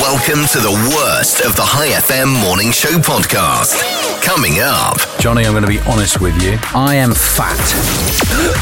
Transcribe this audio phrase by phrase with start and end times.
[0.00, 3.76] Welcome to the worst of the Hi FM Morning Show podcast.
[4.24, 4.96] Coming up.
[5.20, 6.56] Johnny, I'm going to be honest with you.
[6.72, 7.60] I am fat.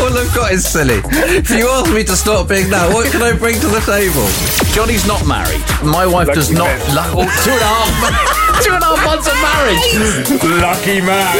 [0.02, 0.98] All I've got is silly.
[1.06, 4.26] If you ask me to stop being that, what can I bring to the table?
[4.74, 5.62] Johnny's not married.
[5.86, 6.66] My wife does not.
[6.90, 8.60] Lu- oh, two and a half.
[8.66, 10.60] two and a half months of marriage.
[10.60, 11.30] Lucky man.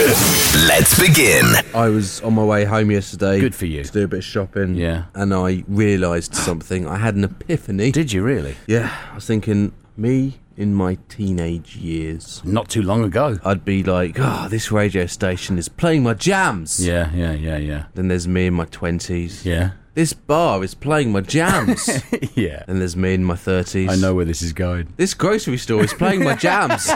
[0.71, 1.47] Let's begin.
[1.75, 3.41] I was on my way home yesterday.
[3.41, 3.83] Good for you.
[3.83, 4.77] To do a bit of shopping.
[4.77, 5.07] Yeah.
[5.15, 6.87] And I realised something.
[6.87, 7.91] I had an epiphany.
[7.91, 8.55] Did you really?
[8.69, 8.95] yeah.
[9.11, 13.39] I was thinking, me in my teenage years, Not too long ago.
[13.45, 16.85] I'd be like, oh, this radio station is playing my jams.
[16.85, 19.45] Yeah, yeah, yeah, yeah, Then there's me in my 20s.
[19.45, 21.89] yeah, This bar is playing my jams.
[22.35, 22.65] yeah.
[22.67, 23.89] and there's me in my 30s.
[23.91, 24.93] I know where this is going.
[24.97, 26.85] This grocery store is playing my jams.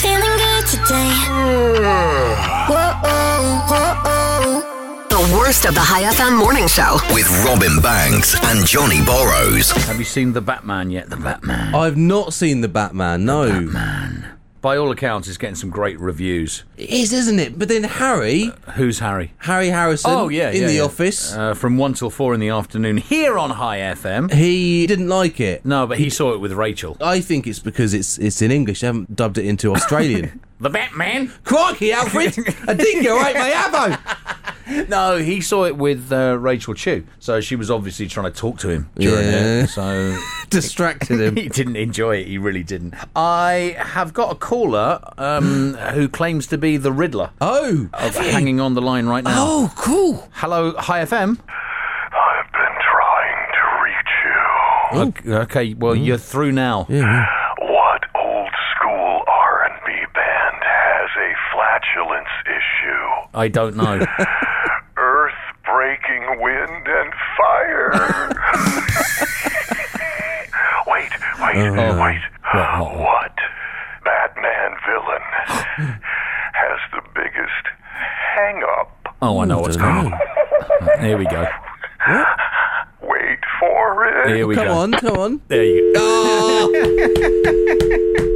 [0.00, 1.10] Feeling good today.
[2.68, 4.25] Whoa, whoa, The
[5.36, 6.98] worst of the Hi FM morning show.
[7.14, 9.70] With Robin Banks and Johnny Burrows.
[9.86, 11.10] Have you seen the Batman yet?
[11.10, 11.74] The Batman.
[11.74, 13.60] I've not seen the Batman, no.
[13.60, 14.32] Man.
[14.62, 16.64] By all accounts, it's getting some great reviews.
[16.76, 17.58] It is, isn't it?
[17.58, 19.32] But then Harry, Who's Harry?
[19.38, 20.82] Harry Harrison, Oh yeah, in yeah, the yeah.
[20.82, 24.32] office, uh, from one till four in the afternoon here on Hi FM.
[24.32, 25.64] he didn't like it.
[25.64, 26.96] No, but he saw it with Rachel.
[27.00, 28.80] I think it's because it's it's in English.
[28.80, 30.40] They haven't dubbed it into Australian.
[30.58, 31.32] The Batman.
[31.44, 32.36] Crikey, Alfred!
[32.66, 33.98] A dingo ate my avo.
[34.88, 37.06] No, he saw it with uh, Rachel Chu.
[37.20, 39.62] So she was obviously trying to talk to him during Yeah.
[39.62, 39.68] it.
[39.68, 40.18] So
[40.50, 41.36] Distracted him.
[41.40, 42.26] he didn't enjoy it.
[42.26, 42.94] He really didn't.
[43.14, 47.30] I have got a caller um, who claims to be the Riddler.
[47.40, 49.34] Oh, Of hanging on the line right now.
[49.38, 50.28] oh, cool.
[50.32, 51.38] Hello, Hi FM.
[51.38, 55.00] I've been trying to reach you.
[55.00, 56.86] Okay, okay, well you're through now.
[56.88, 63.25] What old school R&B band has a flatulence issue?
[63.36, 64.00] I don't know.
[64.96, 65.34] Earth
[65.64, 67.92] breaking wind and fire.
[70.86, 72.22] wait, wait, uh, wait.
[72.54, 72.96] what, what?
[72.96, 73.36] What
[74.04, 75.20] Batman villain
[76.54, 77.66] has the biggest
[78.34, 79.14] hang up?
[79.20, 80.18] Oh, I know what's going on.
[81.00, 81.46] Here we go.
[83.02, 84.28] Wait for it.
[84.34, 84.72] Here we Come go.
[84.74, 85.40] on, come on.
[85.48, 86.72] There you go.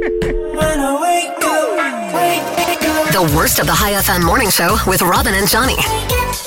[3.11, 5.75] The worst of the Hi FM morning show with Robin and Johnny.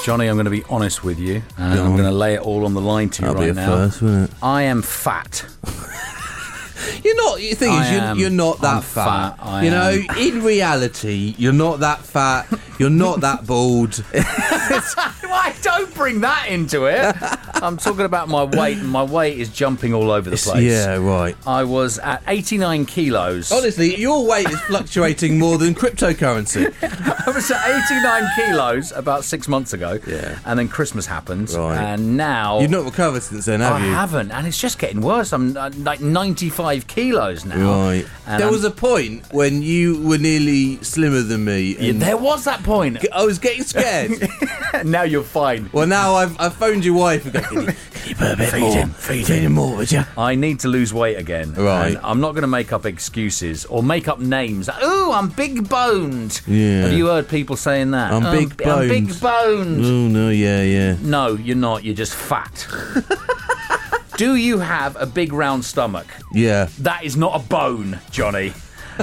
[0.02, 2.40] Johnny, I'm going to be honest with you, and I'm um, going to lay it
[2.40, 3.66] all on the line to you That'll right be a now.
[3.66, 4.36] first, wouldn't it?
[4.42, 5.44] I am fat.
[7.04, 7.38] You're not.
[7.38, 9.36] The thing I is, you're, am- you're not that I'm fat.
[9.36, 12.46] fat, I you know, in reality, you're not that fat.
[12.78, 13.94] You're not that bald.
[14.12, 17.14] Why don't bring that into it?
[17.64, 20.62] I'm talking about my weight, and my weight is jumping all over the place.
[20.62, 21.34] yeah, right.
[21.46, 23.50] I was at 89 kilos.
[23.50, 26.72] Honestly, your weight is fluctuating more than cryptocurrency.
[27.26, 29.98] I was at 89 kilos about six months ago.
[30.06, 30.38] Yeah.
[30.44, 31.50] And then Christmas happened.
[31.50, 31.78] Right.
[31.78, 32.60] And now.
[32.60, 33.92] You've not recovered since then, have I you?
[33.92, 35.32] haven't, and it's just getting worse.
[35.32, 37.56] I'm uh, like 95 kilos now.
[37.86, 38.06] Right.
[38.26, 41.76] And there I'm- was a point when you were nearly slimmer than me.
[41.78, 43.04] Yeah, there was that point.
[43.12, 44.28] I was getting scared.
[44.84, 45.70] now you're fine.
[45.72, 48.36] well, now I've, I've phoned your wife and go, can you, can you put a
[48.36, 48.72] bit Feed more?
[48.74, 50.02] him, feed him more, would you?
[50.18, 51.54] I need to lose weight again.
[51.54, 51.88] Right.
[51.94, 54.68] And I'm not going to make up excuses or make up names.
[54.72, 56.40] Oh, I'm big boned.
[56.46, 56.82] Yeah.
[56.82, 58.12] Have you heard people saying that?
[58.12, 59.20] I'm Oh, big I'm big boned.
[59.20, 59.84] boned.
[59.84, 60.96] Oh, no, yeah, yeah.
[61.02, 61.84] No, you're not.
[61.84, 62.66] You're just fat.
[64.16, 66.06] Do you have a big round stomach?
[66.32, 66.68] Yeah.
[66.80, 68.52] That is not a bone, Johnny.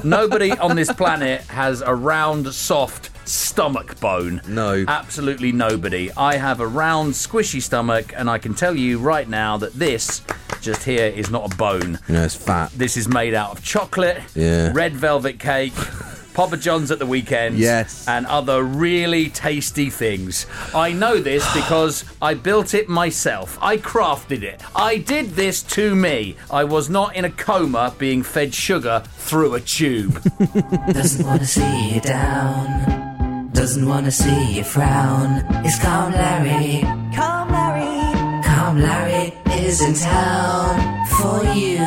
[0.06, 4.42] Nobody on this planet has a round, soft stomach bone.
[4.48, 4.84] No.
[4.88, 6.12] Absolutely nobody.
[6.18, 10.22] I have a round, squishy stomach, and I can tell you right now that this
[10.62, 12.00] just here is not a bone.
[12.08, 12.72] No, it's fat.
[12.72, 14.72] This is made out of chocolate, Yeah.
[14.74, 15.74] red velvet cake,
[16.34, 18.08] Papa John's at the weekend, Yes.
[18.08, 20.46] and other really tasty things.
[20.74, 23.58] I know this because I built it myself.
[23.62, 24.62] I crafted it.
[24.76, 26.38] I did this to me.
[26.52, 30.22] I was not in a coma being fed sugar through a tube.
[30.94, 33.11] Doesn't wanna see you down.
[33.54, 35.46] Doesn't wanna see you frown.
[35.66, 36.82] It's Calm Larry.
[37.14, 38.44] Calm Larry.
[38.44, 41.86] Calm Larry is in town for you.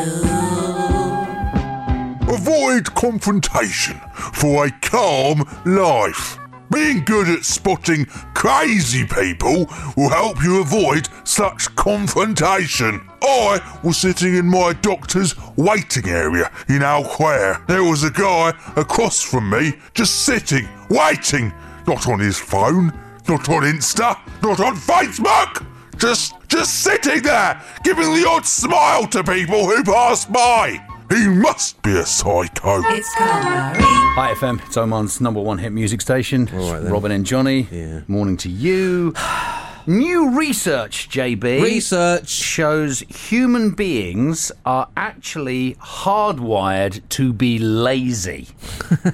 [2.29, 6.39] Avoid confrontation for a calm life.
[6.71, 13.01] Being good at spotting crazy people will help you avoid such confrontation.
[13.27, 17.67] I was sitting in my doctor's waiting area in Alquare.
[17.67, 21.53] There was a guy across from me just sitting, waiting.
[21.87, 22.87] Not on his phone,
[23.29, 25.67] not on Insta, not on Facebook.
[25.97, 30.79] Just, just sitting there, giving the odd smile to people who passed by.
[31.11, 32.83] He must be a psycho.
[32.87, 33.81] It's Calm Larry.
[34.17, 36.49] Hi FM, it's Oman's number one hit music station.
[36.53, 36.93] All right then.
[36.93, 37.69] Robin and Johnny.
[37.71, 38.01] Yeah.
[38.09, 39.13] Morning to you.
[39.87, 41.63] New research, JB.
[41.63, 42.29] Research.
[42.29, 48.49] shows human beings are actually hardwired to be lazy.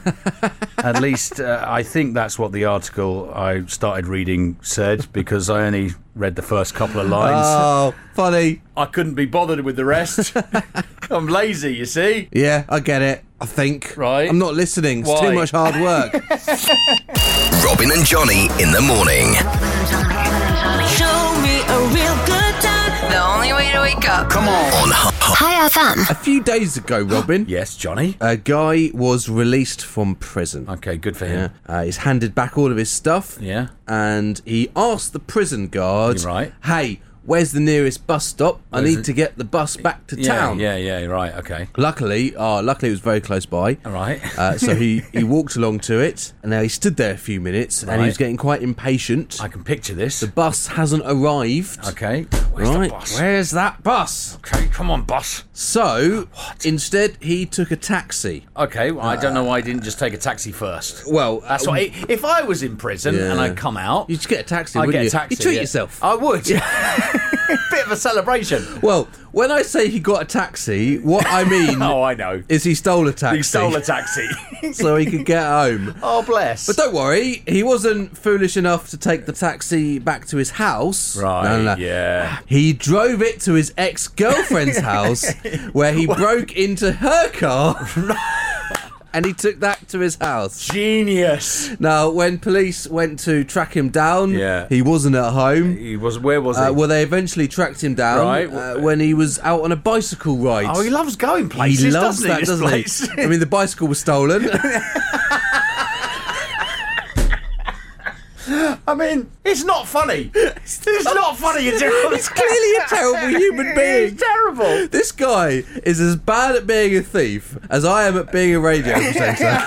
[0.79, 5.67] At least uh, I think that's what the article I started reading said because I
[5.67, 7.47] only read the first couple of lines.
[7.49, 8.63] Oh, funny.
[8.77, 10.37] I couldn't be bothered with the rest.
[11.11, 12.29] I'm lazy, you see.
[12.31, 13.25] Yeah, I get it.
[13.41, 13.97] I think.
[13.97, 14.29] Right.
[14.29, 15.01] I'm not listening.
[15.01, 15.21] It's Why?
[15.21, 16.13] too much hard work.
[17.65, 20.10] Robin and Johnny in the morning.
[23.09, 24.29] The only way to wake up.
[24.29, 24.65] Come on.
[24.75, 26.11] On Hi- Hi FM.
[26.11, 28.17] a few days ago, Robin, Yes, Johnny.
[28.21, 30.67] a guy was released from prison.
[30.69, 31.33] Okay, good for Yeah.
[31.33, 31.51] him.
[31.67, 33.39] Uh, he's handed back all of his stuff.
[33.41, 33.69] Yeah.
[33.89, 36.53] And he asked the prison guard, You're right.
[36.65, 38.61] Hey, where's the nearest bus stop?
[38.73, 40.59] I need to get the bus back to Yeah, town.
[40.61, 41.69] yeah, yeah, right, okay.
[41.77, 43.79] Luckily, uh, luckily it was very close by.
[43.85, 44.21] All right.
[44.39, 47.41] Uh, so he, he walked along to it, and now he stood there a few
[47.41, 49.41] minutes, and he was getting quite impatient.
[49.43, 50.21] I can picture this.
[50.21, 51.87] the bus hasn't arrived.
[51.89, 52.23] Okay.
[52.53, 53.19] Where's right, the bus?
[53.21, 54.37] where's that bus?
[54.37, 55.45] Okay, come on, boss.
[55.61, 56.27] So
[56.65, 58.47] instead, he took a taxi.
[58.57, 61.07] Okay, well, I don't know why I didn't just take a taxi first.
[61.07, 61.83] Well, That's uh, what.
[61.83, 63.31] If I was in prison Yeah.
[63.33, 65.09] and I come out, You just get a taxi, I wouldn't get you?
[65.09, 65.35] a taxi.
[65.35, 65.61] You treat yeah.
[65.61, 66.03] yourself.
[66.03, 66.47] I would.
[67.81, 68.63] Bit of a celebration.
[68.83, 72.43] Well, when I say he got a taxi, what I mean Oh, I know.
[72.47, 73.39] is he stole a taxi.
[73.39, 74.29] He stole a taxi.
[74.75, 75.95] so he could get home.
[76.03, 76.67] oh, bless.
[76.67, 81.17] But don't worry, he wasn't foolish enough to take the taxi back to his house.
[81.17, 81.45] right.
[81.45, 81.81] No, no, no.
[81.81, 82.41] Yeah.
[82.45, 85.33] He drove it to his ex girlfriend's house
[85.73, 87.77] where he broke into her car
[89.13, 90.67] and he took that to his house.
[90.69, 91.79] Genius.
[91.81, 94.67] Now, when police went to track him down, Yeah.
[94.69, 95.77] he wasn't at home.
[95.77, 96.19] He was.
[96.19, 96.63] Where was he?
[96.65, 98.53] Uh, well, they eventually tracked him down Right.
[98.53, 100.67] uh, when he was out on a bicycle ride.
[100.69, 101.85] oh, he loves going places.
[101.85, 103.01] He loves that, doesn't place?
[103.15, 103.23] he?
[103.23, 104.49] I mean, the bicycle was stolen.
[108.91, 110.31] I mean, it's not funny.
[110.83, 111.65] It's not funny.
[111.65, 112.13] You're.
[112.15, 114.11] He's clearly a terrible human being.
[114.11, 114.89] He's terrible.
[114.89, 118.61] This guy is as bad at being a thief as I am at being a
[118.61, 119.59] radio presenter.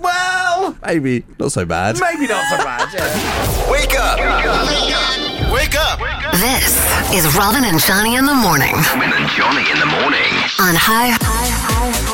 [0.00, 1.98] Well, Maybe not so bad.
[2.00, 2.92] maybe not so bad.
[2.94, 3.70] Yeah.
[3.70, 4.18] Wake up!
[5.52, 5.98] Wake up!
[6.32, 10.30] This is Robin and Johnny in the morning Robin and Johnny in the morning.
[10.60, 11.16] on high.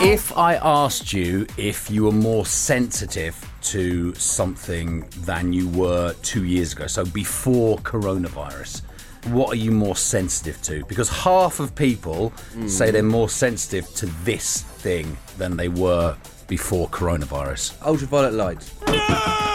[0.04, 6.44] If I asked you if you were more sensitive to something than you were two
[6.44, 8.82] years ago, so before coronavirus,
[9.26, 10.84] what are you more sensitive to?
[10.84, 12.32] Because half of people
[12.66, 16.16] say they're more sensitive to this thing than they were
[16.46, 17.74] before coronavirus.
[17.86, 19.53] Ultraviolet light.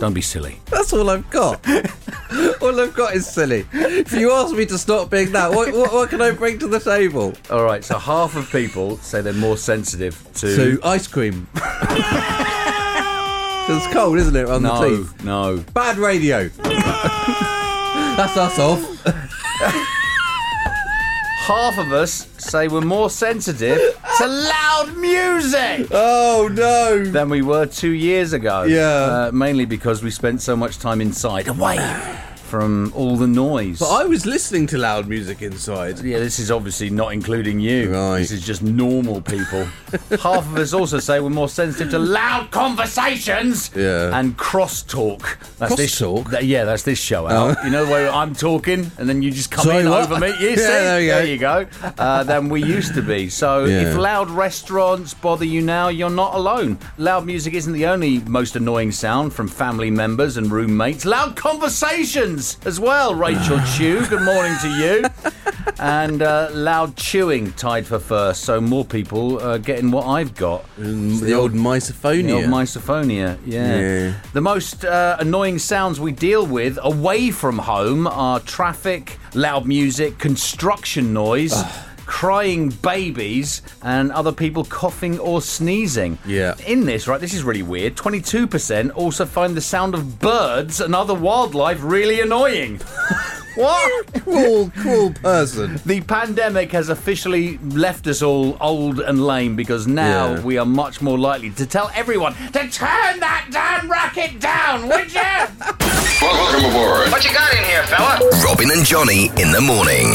[0.00, 0.58] Don't be silly.
[0.66, 1.60] That's all I've got.
[2.62, 3.66] all I've got is silly.
[3.72, 6.66] If you ask me to stop being that, what, what, what can I bring to
[6.68, 7.34] the table?
[7.50, 10.56] All right, so half of people say they're more sensitive to.
[10.56, 11.46] To ice cream.
[13.66, 15.22] 'Cause it's cold, isn't it, on the no, teeth?
[15.22, 15.58] no.
[15.74, 16.48] Bad radio.
[18.16, 18.80] That's us off.
[21.46, 23.78] Half of us say we're more sensitive
[24.18, 25.88] to loud music.
[25.90, 27.04] Oh no.
[27.04, 28.64] than we were two years ago.
[28.64, 28.82] Yeah.
[28.82, 31.78] Uh, mainly because we spent so much time inside, away
[32.50, 33.78] from all the noise.
[33.78, 36.00] But I was listening to loud music inside.
[36.00, 37.92] yeah, this is obviously not including you.
[37.92, 38.18] Right.
[38.18, 39.64] This is just normal people.
[40.20, 44.18] Half of us also say we're more sensitive to loud conversations Yeah.
[44.18, 45.38] and crosstalk.
[45.58, 46.30] That's this Crosstalk?
[46.30, 47.56] th- yeah, that's this show out.
[47.64, 50.10] You know the way I'm talking and then you just come Sorry, in what?
[50.10, 50.28] over me.
[50.40, 51.06] You Yeah, see?
[51.06, 51.64] there you go.
[51.64, 51.92] go.
[51.98, 53.28] Uh, than we used to be.
[53.28, 53.90] So Yeah.
[53.92, 56.78] if loud restaurants bother you now, you're not alone.
[56.98, 61.04] Loud music isn't the only most annoying sound from family members and roommates.
[61.04, 64.06] Loud conversations as well, Rachel Chew.
[64.06, 65.04] Good morning to you.
[65.78, 68.42] And uh, loud chewing tied for first.
[68.44, 70.64] So more people uh, getting what I've got.
[70.76, 72.26] The old misophonia.
[72.26, 73.78] The old misophonia, yeah.
[73.78, 74.14] Yeah.
[74.32, 80.18] The most uh, annoying sounds we deal with away from home are traffic, loud music,
[80.18, 81.54] construction noise.
[82.10, 86.18] Crying babies and other people coughing or sneezing.
[86.26, 86.54] Yeah.
[86.66, 87.94] In this, right, this is really weird.
[87.96, 92.78] 22% also find the sound of birds and other wildlife really annoying.
[93.54, 94.12] what?
[94.24, 95.80] cruel, cruel person.
[95.86, 100.40] The pandemic has officially left us all old and lame because now Yeah.
[100.42, 105.12] we are much more likely to tell everyone to turn that damn racket down, would
[105.14, 105.20] you?
[106.20, 107.10] Welcome aboard.
[107.10, 108.18] What you got in here, fella?
[108.44, 110.14] Robin and Johnny in the morning.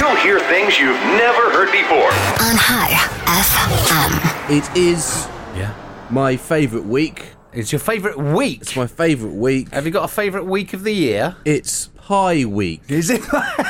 [0.00, 2.06] You'll hear things you've never heard before.
[2.46, 2.90] On Hi
[3.26, 4.56] FM.
[4.56, 5.26] It is
[5.56, 5.74] yeah.
[6.10, 7.32] my favourite week.
[7.52, 8.62] It's your favourite week.
[8.62, 9.70] It's my favourite week.
[9.72, 11.36] Have you got a favourite week of the year?
[11.44, 12.82] It's Pie Week.
[12.88, 13.22] Is it?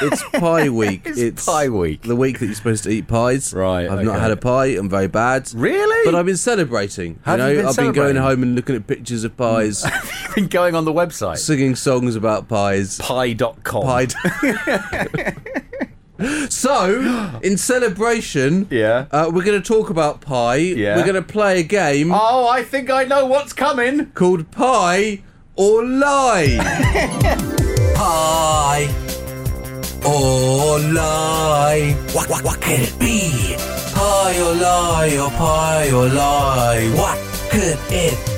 [0.03, 1.03] It's Pie Week.
[1.07, 2.03] It's Pie Week.
[2.03, 3.55] The week that you're supposed to eat pies.
[3.55, 4.21] Right, I've not okay.
[4.21, 4.67] had a pie.
[4.77, 5.53] I'm very bad.
[5.55, 6.05] Really?
[6.05, 7.21] But I've been celebrating.
[7.25, 9.87] Have you know, you been I've been going home and looking at pictures of pies
[10.35, 11.39] been going on the website.
[11.39, 12.99] singing songs about pies.
[12.99, 13.83] Pie.com.
[13.85, 15.35] Pie.
[16.49, 19.07] so, in celebration, Yeah.
[19.11, 20.57] uh, we're going to talk about pie.
[20.57, 20.97] Yeah.
[20.97, 24.07] We're going to play a game Oh, I think I know what's coming.
[24.13, 25.23] called Pie
[25.57, 26.59] or Lie.
[27.97, 28.89] Pie
[30.07, 31.97] or lie?
[32.13, 33.57] What, what, what could it be?
[33.95, 36.91] Pie or lie or pie or lie?
[36.95, 37.19] What
[37.51, 38.34] could it be?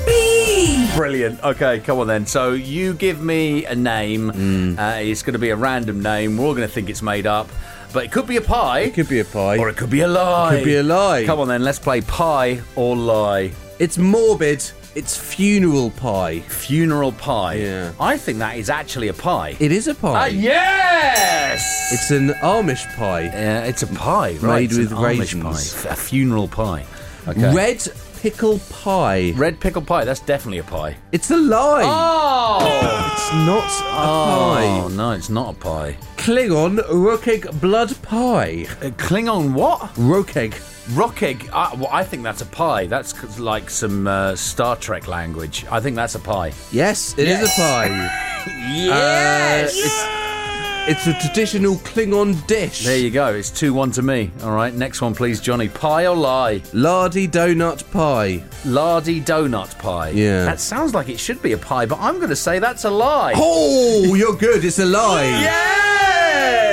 [0.97, 1.43] Brilliant.
[1.43, 2.25] Okay, come on then.
[2.25, 4.77] So you give me a name.
[4.77, 6.37] Uh, it's going to be a random name.
[6.37, 7.47] We're all going to think it's made up.
[7.93, 8.79] But it could be a pie.
[8.81, 9.57] it could be a pie.
[9.57, 10.55] Or it could be a lie.
[10.57, 11.23] Could be a lie.
[11.25, 13.51] Come on then, let's play pie or lie.
[13.79, 14.69] It's morbid.
[14.95, 16.39] It's funeral pie.
[16.39, 17.53] Funeral pie.
[17.55, 17.91] Yeah.
[17.99, 19.55] I think that is actually a pie.
[19.59, 20.23] It is a pie.
[20.23, 21.93] Ah, yes!
[21.93, 23.25] It's an Amish pie.
[23.25, 24.61] Yeah, it's a pie, right?
[24.69, 25.83] Made with raisins.
[25.83, 25.89] pie.
[25.91, 26.85] A funeral pie.
[27.27, 27.53] Okay.
[27.53, 27.87] Red
[28.21, 29.33] pickle pie.
[29.35, 30.05] Red pickle pie.
[30.05, 30.97] That's definitely a pie.
[31.11, 31.83] It's a lie.
[31.85, 33.11] Oh!
[33.13, 34.79] It's not a pie.
[34.83, 34.95] Oh pie.
[34.95, 35.97] no, it's not a pie.
[36.17, 38.65] Klingon Rokeg blood pie.
[38.81, 39.81] Uh, Klingon what?
[39.95, 40.53] Rokeg.
[40.95, 41.49] Rockegg.
[41.51, 42.85] Uh, well, I think that's a pie.
[42.87, 45.65] That's c- like some uh, Star Trek language.
[45.69, 46.53] I think that's a pie.
[46.71, 47.57] Yes, it is Yes.
[47.57, 48.23] a pie.
[48.73, 49.75] Yes.
[49.75, 50.46] Uh, it's,
[50.89, 52.85] it's a traditional Klingon dish.
[52.85, 53.33] there you go.
[53.33, 54.31] It's two one to me.
[54.43, 54.73] All right.
[54.73, 55.67] Next one, please, Johnny.
[55.69, 56.61] Pie or lie?
[56.73, 58.43] Lardy donut pie.
[58.65, 60.09] Lardy donut pie.
[60.09, 60.45] Yeah.
[60.45, 62.89] That sounds like it should be a pie, but I'm going to say that's a
[62.89, 63.33] lie.
[63.35, 64.63] Oh, you're good.
[64.63, 65.77] It's a lie.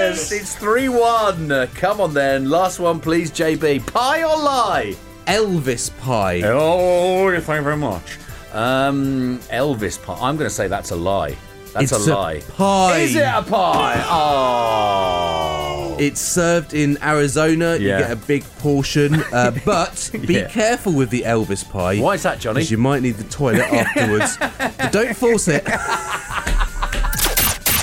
[0.04, 0.30] Yes!
[0.32, 1.66] It's 3 1.
[1.74, 2.50] Come on then.
[2.50, 3.86] Last one, please, JB.
[3.92, 4.94] Pie or lie?
[5.26, 6.42] Elvis pie.
[6.44, 8.18] Oh, thank you very much.
[8.52, 10.14] Um, Elvis pie.
[10.20, 11.36] I'm going to say that's a lie.
[11.74, 12.40] That's It's a a lie.
[12.56, 12.98] pie.
[13.00, 14.00] Is it a pie?
[14.08, 15.96] Oh.
[15.98, 17.76] It's served in Arizona.
[17.76, 17.98] Yeah.
[17.98, 20.48] You get a big portion, uh, but be Yeah.
[20.48, 21.98] careful with the Elvis pie.
[21.98, 22.54] Why is that, Johnny?
[22.60, 24.36] Because you might need the toilet afterwards.
[24.38, 25.64] but don't force it.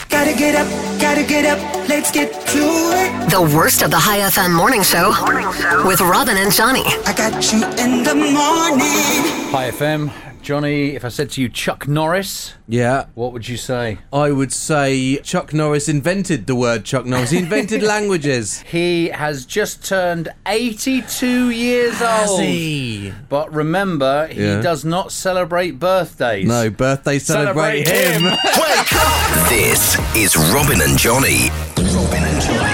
[0.10, 0.68] Gotta get up,
[1.02, 3.30] gotta get up, let's get to it.
[3.32, 5.10] The worst of the Hi FM morning show
[5.88, 6.84] with Robin and Johnny.
[7.06, 9.52] I got you in the morning.
[9.52, 10.12] Hi, FM.
[10.42, 14.00] Johnny, if I said to you Chuck Norris, Yeah, what would you say?
[14.12, 17.30] I would say Chuck Norris invented the word Chuck Norris.
[17.32, 18.62] He invented languages.
[18.62, 22.42] He has just turned 82 years old.
[22.42, 23.14] he?
[23.30, 24.62] But remember, he Yeah.
[24.62, 26.48] does not celebrate birthdays.
[26.48, 28.24] No, birthday celebrate, Celebrate him.
[28.24, 28.32] him.
[28.58, 29.50] Wake up!
[29.50, 31.50] This is Robin and Johnny.
[31.78, 32.71] Robin and Johnny.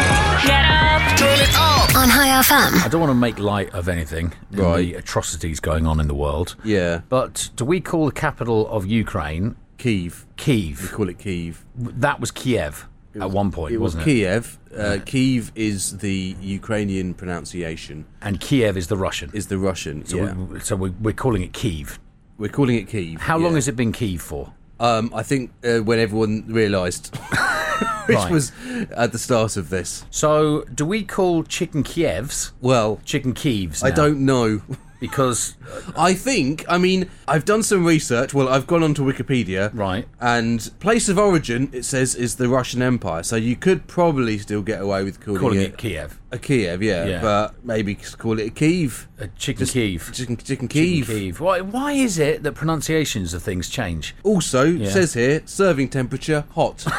[2.37, 2.51] Up!
[2.51, 2.85] On Hi FM.
[2.85, 4.77] I don't want to make light of anything, in Right.
[4.77, 6.55] the atrocities going on in the world.
[6.63, 10.25] Yeah, But do we call the capital of Ukraine Kiev.
[10.37, 10.81] Kiev.
[10.83, 11.65] We call it Kiev.
[11.75, 12.87] That was Kiev
[13.19, 14.05] at one point, It was wasn't it?
[14.05, 14.59] Kiev.
[14.77, 18.05] Uh, Kiev is the Ukrainian pronunciation.
[18.21, 19.31] And Kiev is the Russian.
[19.33, 20.05] Is the Russian?
[20.05, 20.33] so yeah.
[20.35, 21.99] we, so we, we're calling it Kiev.
[22.37, 23.21] We're calling it Kiev.
[23.21, 24.53] How long has it been Kiev for?
[24.79, 27.15] Um, I think uh, when everyone realised,
[28.05, 28.31] which Right.
[28.31, 28.51] was
[28.95, 30.05] at the start of this.
[30.11, 33.83] So do we call chicken Kievs Well, chicken Kievs?
[33.83, 33.95] I now?
[33.95, 34.61] don't know.
[34.99, 35.55] Because
[35.95, 38.33] I think, I mean, I've done some research.
[38.33, 39.69] Well, I've gone onto Wikipedia.
[39.73, 40.07] Right.
[40.19, 43.23] And place of origin, it says, is the Russian Empire.
[43.23, 46.81] So you could probably still get away with calling, calling it, it Kiev, a Kiev,
[46.81, 47.21] yeah, Yeah.
[47.21, 49.07] But maybe call it a Kiev.
[49.19, 50.11] a chicken Just Kiev.
[50.13, 51.07] Chicken, chicken Chicken Kiev.
[51.07, 51.39] Kiev.
[51.39, 54.15] Why, why is it that pronunciations of things change?
[54.23, 54.89] Also, Yeah.
[54.89, 56.85] says here, serving temperature hot.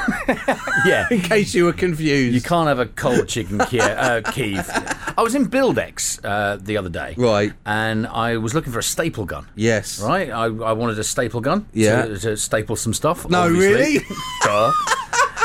[0.86, 1.06] Yeah.
[1.10, 2.34] in case you were confused.
[2.34, 3.82] You can't have a cold chicken Kiev.
[3.82, 4.68] Uh, Kiev.
[5.18, 7.14] I was in Buildex uh, the other day.
[7.16, 7.52] Right.
[7.66, 9.48] And I was looking for a staple gun.
[9.54, 10.00] Yes.
[10.00, 10.30] Right?
[10.30, 11.66] I, I wanted a staple gun.
[11.72, 12.06] Yeah.
[12.06, 13.28] To, to staple some stuff.
[13.28, 13.98] No, obviously.
[13.98, 14.04] really?
[14.42, 14.72] Duh.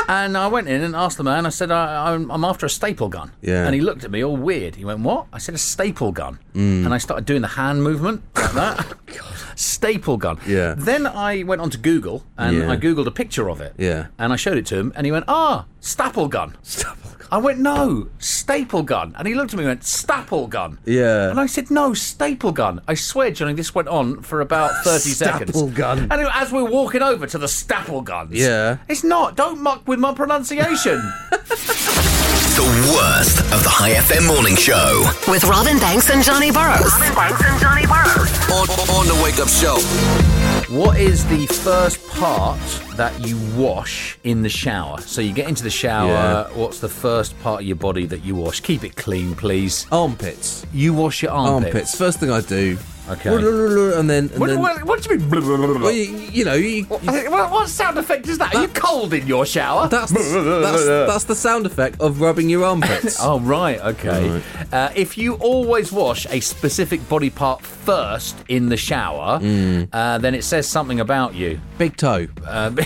[0.08, 2.70] And I went in and asked the man, I said, I, I'm, I'm after a
[2.70, 3.32] staple gun.
[3.40, 3.64] Yeah.
[3.64, 4.76] And he looked at me all weird.
[4.76, 5.26] He went, What?
[5.32, 6.38] I said, A staple gun.
[6.54, 8.86] And I started doing the hand movement like that.
[9.56, 10.38] Staple gun.
[10.46, 10.74] Yeah.
[10.76, 12.70] Then I went on to Google and Yeah.
[12.70, 13.74] I Googled a picture of it.
[13.76, 14.06] Yeah.
[14.18, 16.56] And I showed it to him and he went, Ah, staple gun.
[16.62, 17.28] staple gun.
[17.32, 19.14] I went, No, staple gun.
[19.18, 20.78] And he looked at me and went, Staple gun.
[20.84, 21.30] Yeah.
[21.30, 22.80] And I said, No, staple gun.
[22.86, 25.50] I swear, Johnny, this went on for about 30 seconds.
[25.50, 25.98] Staple gun.
[26.10, 28.32] And as we're walking over to the staple guns.
[28.32, 28.78] Yeah.
[28.88, 29.36] It's not.
[29.36, 31.00] Don't muck with my pronunciation.
[32.54, 35.10] The worst of the Hi FM morning show.
[35.26, 36.92] With Robin Banks and Johnny Burrows.
[36.92, 38.30] Robin Banks and Johnny Burrows.
[38.48, 39.74] On, on the wake up show.
[40.72, 42.60] what is the first part
[42.94, 45.00] that you wash in the shower?
[45.00, 46.10] So you get into the shower.
[46.10, 46.48] Yeah.
[46.56, 48.60] What's the first part of your body that you wash?
[48.60, 49.88] Keep it clean, please.
[49.90, 50.64] Armpits.
[50.72, 51.74] You wash your armpits.
[51.74, 51.98] Armpits.
[51.98, 52.78] First thing I do.
[53.06, 53.28] Okay.
[53.98, 55.80] And then, and What, then what, what do you mean?
[55.82, 58.54] well, you, you know, you, What, what sound effect is that?
[58.54, 59.88] Are you cold in your shower?
[59.88, 63.18] that's, the, that's that's the sound effect of rubbing your armpits.
[63.24, 64.40] Oh, right, okay.
[64.72, 69.88] Uh, if you always wash a specific body part first in the shower, Mm.
[69.92, 71.60] uh, then it says something about you.
[71.76, 72.26] Big toe.
[72.46, 72.70] Uh,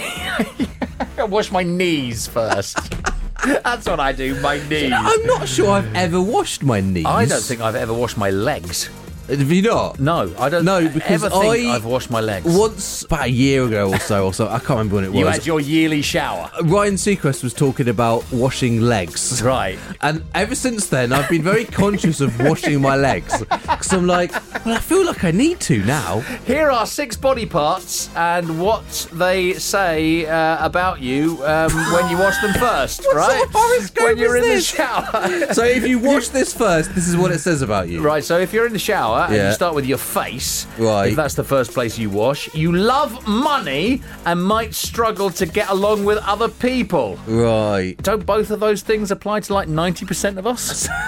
[1.19, 2.79] I wash my knees first.
[3.45, 4.93] That's what I do, my knees.
[4.93, 7.07] I'm not sure I've ever washed my knees.
[7.07, 8.91] I don't think I've ever washed my legs.
[9.29, 10.01] Have you not?
[10.01, 12.47] No, I don't No, because ever think I- I've washed my legs.
[12.47, 15.19] Once, about a year ago or so, or so, I can't remember when it was.
[15.21, 16.51] You had your yearly shower.
[16.65, 19.43] Ryan Seacrest was talking about washing legs.
[19.43, 19.79] Right.
[20.01, 23.39] And ever since then, I've been very conscious of washing my legs.
[23.41, 24.33] Because I'm like,
[24.65, 26.21] well, I feel like I need to now.
[26.47, 32.17] Here are six body parts and what they say uh, about you um, when you
[32.19, 33.95] wash them first, What right?
[34.01, 34.71] when you're in this?
[34.71, 35.53] the shower.
[35.55, 38.01] So if you wash this first, this is what it says about you.
[38.01, 39.49] Right, so if you're in the shower and Yeah.
[39.49, 41.11] you start with your face, Right.
[41.11, 45.69] if that's the first place you wash, you love money and might struggle to get
[45.69, 47.19] along with other people.
[47.27, 47.95] Right.
[48.03, 50.89] Don't both of those things apply to like 90% of us?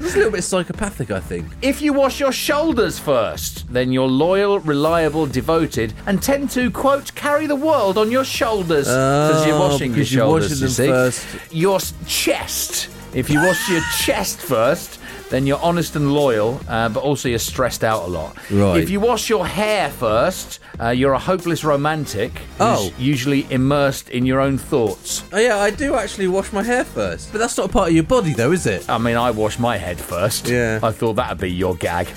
[0.00, 1.44] It's a little bit psychopathic, I think.
[1.60, 7.12] If you wash your shoulders first, then you're loyal, reliable, devoted, and tend to, quote,
[7.16, 8.86] carry the world on your shoulders.
[8.86, 10.86] Because you're Oh, washing your you're shoulders, washing you see.
[10.86, 11.26] first.
[11.50, 12.86] Your chest.
[13.12, 14.97] If you wash your chest first,
[15.30, 18.36] then you're honest and loyal, uh, but also you're stressed out a lot.
[18.50, 18.82] Right.
[18.82, 22.90] If you wash your hair first, uh, you're a hopeless romantic Oh.
[22.98, 25.24] usually immersed in your own thoughts.
[25.32, 27.30] Oh, yeah, I do actually wash my hair first.
[27.32, 28.88] But that's not a part of your body, though, is it?
[28.88, 30.48] I mean, I wash my head first.
[30.48, 30.80] Yeah.
[30.82, 32.08] I thought that'd be your gag.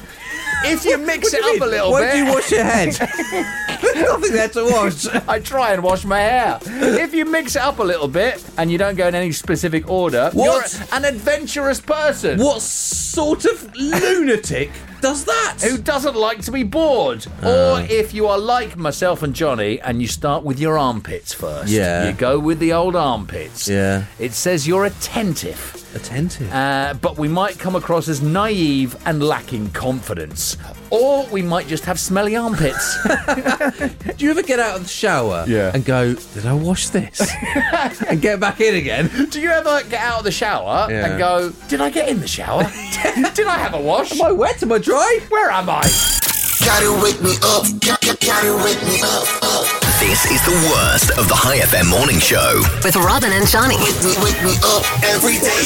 [0.63, 2.11] If you mix it up a little Why bit.
[2.11, 2.93] do you wash your head?
[2.93, 5.07] There's nothing there to wash.
[5.27, 6.59] I try and wash my hair.
[6.65, 9.89] If you mix it up a little bit and you don't go in any specific
[9.89, 10.45] order, What?
[10.73, 12.39] you're an adventurous person.
[12.39, 15.57] What sort of lunatic does that?
[15.63, 17.25] Who doesn't like to be bored?
[17.43, 17.87] or oh.
[17.89, 21.69] if you are like myself and Johnny and you start with your armpits first.
[21.71, 22.07] Yeah.
[22.07, 23.67] You go with the old armpits.
[23.67, 24.05] Yeah.
[24.19, 25.80] It says you're attentive.
[25.93, 26.51] Attentive.
[26.53, 30.55] Uh, but we might come across as naive and lacking confidence.
[30.89, 32.97] Or we might just have smelly armpits.
[34.17, 35.71] Do you ever get out of the shower Yeah.
[35.73, 37.21] and go, did I wash this?
[38.07, 39.09] and get back in again?
[39.29, 41.05] Do you ever get out of the shower Yeah.
[41.09, 42.63] and go, Did I get in the shower?
[43.33, 44.11] Did I have a wash?
[44.13, 44.61] Am I wet?
[44.63, 45.19] Am I dry?
[45.29, 45.81] Where am I?
[46.63, 47.65] Gotta wake me up.
[47.81, 49.90] Gotta wake me up.
[50.01, 52.61] This is the worst of the Hi FM morning show.
[52.83, 53.77] With Robin and Johnny.
[53.77, 55.63] Wake me, wake me up every day.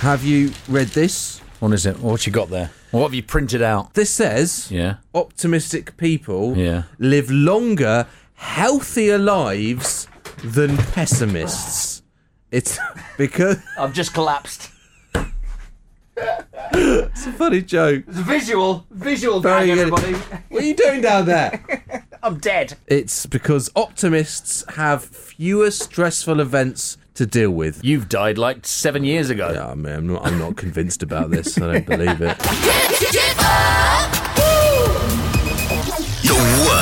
[0.00, 1.40] Have you read this?
[1.58, 1.98] What is it?
[1.98, 2.70] What you got there?
[2.92, 3.94] What have you printed out?
[3.94, 4.96] This says Yeah.
[5.14, 6.84] optimistic people Yeah.
[6.98, 10.06] live longer, healthier lives
[10.42, 12.02] than pessimists.
[12.50, 12.78] It's
[13.18, 14.70] because I've just collapsed.
[16.72, 18.04] it's a funny joke.
[18.08, 19.92] It's a visual, visual Very gag, good.
[19.92, 20.12] everybody.
[20.48, 21.60] What are you doing down there?
[22.22, 22.76] I'm dead.
[22.86, 27.82] It's because optimists have fewer stressful events to deal with.
[27.82, 29.50] You've died like seven years ago.
[29.52, 31.58] Yeah, man, I'm not, I'm not convinced about this.
[31.58, 32.36] I don't believe it.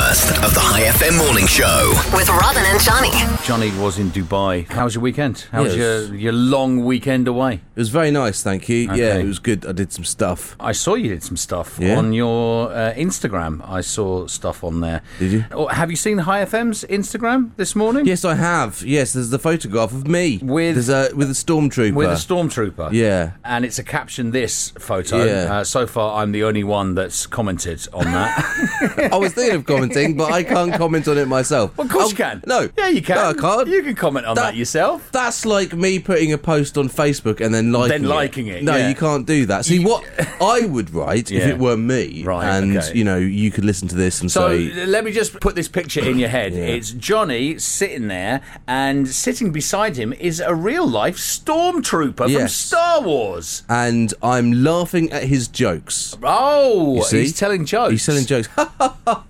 [0.09, 1.93] The worst of the Hi FM morning show.
[2.17, 3.11] With Robin and Johnny.
[3.45, 4.65] Johnny was in Dubai.
[4.67, 5.45] How was your weekend?
[5.51, 6.09] How was Yes.
[6.09, 7.53] your, your long weekend away?
[7.75, 8.77] It was very nice, thank you.
[8.77, 9.21] Yeah, Okay.
[9.21, 9.67] it was good.
[9.67, 10.55] I did some stuff.
[10.59, 11.95] I saw you did some stuff Yeah?
[11.99, 13.61] on your uh, Instagram.
[13.69, 15.01] I saw stuff on there.
[15.19, 15.45] Did you?
[15.51, 18.07] Oh, have you seen High FM's Instagram this morning?
[18.07, 18.81] Yes, I have.
[18.81, 21.93] Yes, there's the photograph of me With- there's a with a stormtrooper.
[21.93, 22.91] With a stormtrooper.
[22.93, 23.33] Yeah.
[23.45, 25.23] And it's a caption this photo.
[25.23, 25.53] Yeah.
[25.59, 29.09] Uh, so far, I'm the only one that's commented on that.
[29.13, 29.65] I was thinking of
[29.99, 31.77] commenting, but I can't comment on it myself.
[31.77, 32.43] well, of course Oh, you can.
[32.45, 32.69] No.
[32.77, 33.15] Yeah, you can.
[33.15, 33.67] No, I can't.
[33.67, 35.11] You can comment on that, That- yourself.
[35.11, 38.75] That's like me putting a post on Facebook and then liking Then liking it, No,
[38.75, 38.89] yeah.
[38.89, 39.65] you can't do that.
[39.65, 40.03] See, what
[40.41, 42.93] I would write if it were me, Right, and okay.
[42.97, 45.67] you know, you could listen to this and So say, let me just put this
[45.67, 46.53] picture in your head.
[46.53, 46.59] Yeah.
[46.79, 53.01] It's Johnny sitting there, and sitting beside him is a real life stormtrooper from Star
[53.01, 53.63] Wars.
[53.69, 56.15] and I'm laughing at his jokes.
[56.23, 57.91] Oh, he's telling jokes.
[57.91, 58.49] He's telling jokes.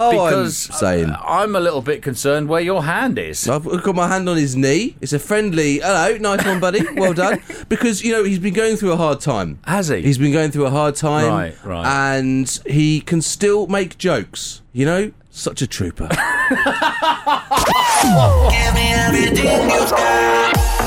[0.01, 1.09] Oh, because I'm saying.
[1.09, 3.47] Uh, I'm a little bit concerned where your hand is.
[3.47, 4.95] I've got my hand on his knee.
[5.01, 6.85] It's a friendly, hello, nice one, buddy.
[6.99, 7.41] Well done.
[7.69, 9.59] Because, you know, he's been going through a hard time.
[9.65, 10.01] Has he?
[10.01, 11.27] He's been going through a hard time.
[11.27, 12.17] Right, right.
[12.17, 14.61] And he can still make jokes.
[14.73, 15.11] You know?
[15.29, 16.09] Such a trooper.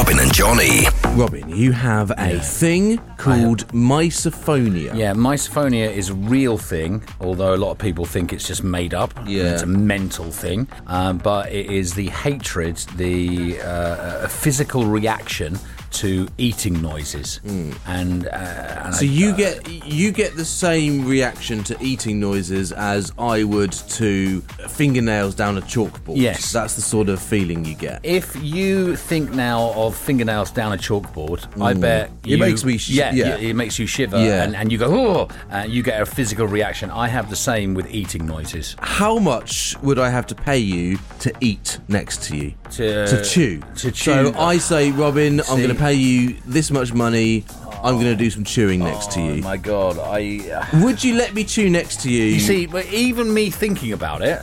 [0.00, 0.10] Wake up.
[0.10, 0.86] Robin and Johnny.
[1.14, 4.94] Robin, you have a thing called misophonia.
[4.94, 8.94] Yeah, misophonia is a real thing, although a lot of people think it's just made
[8.94, 9.12] up.
[9.26, 9.52] Yeah.
[9.52, 10.68] It's a mental thing.
[10.86, 15.58] Um, but it is the hatred, the uh, uh, physical reaction
[15.90, 18.92] to eating noises, and, uh, and Hmm.
[18.92, 23.72] So I- you get you get the same reaction to eating noises as I would
[23.72, 26.16] to fingernails down a chalkboard.
[26.16, 26.52] Yes.
[26.52, 28.00] that's the sort of feeling you get.
[28.02, 31.80] If you think now of fingernails down a chalkboard, I Mm.
[31.80, 33.30] bet It you, makes me sh- yeah, yeah.
[33.36, 34.42] y- it makes you shiver, Yeah.
[34.44, 36.90] and, and you go oh, and you get a physical reaction.
[36.90, 38.76] I have the same with eating noises.
[38.80, 42.52] How much would I have to pay you to eat next to you?
[42.72, 43.60] To- to chew.
[43.76, 44.34] to So chew.
[44.38, 47.44] I say, Robin, I'm going to pay you this much money.
[47.82, 49.32] I'm going to do some chewing next to you.
[49.40, 50.38] Oh my god, I.
[50.50, 52.24] Uh, Would you let me chew next to you?
[52.24, 54.42] You see, but even me thinking about it,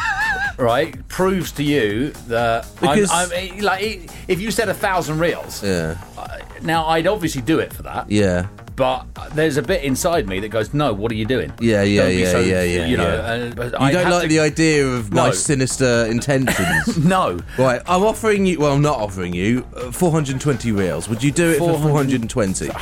[0.56, 5.18] right, proves to you that Because- I'm, I'm eh, like if you said a thousand
[5.18, 5.98] rials, Yeah.
[6.16, 8.08] Uh, now I'd obviously do it for that.
[8.10, 8.46] Yeah.
[8.78, 12.02] But there's a bit inside me that goes, "No, what are you doing?" Yeah, yeah,
[12.02, 12.86] Don't be yeah, so- yeah, yeah.
[12.86, 13.20] You know, yeah.
[13.20, 15.32] uh, but you don't have like to- the idea of my No.
[15.32, 16.96] sinister intentions.
[17.04, 18.60] No, right, I'm offering you.
[18.60, 21.08] Well, I'm not offering you uh, 420 rials.
[21.08, 22.70] Would you do it for 420?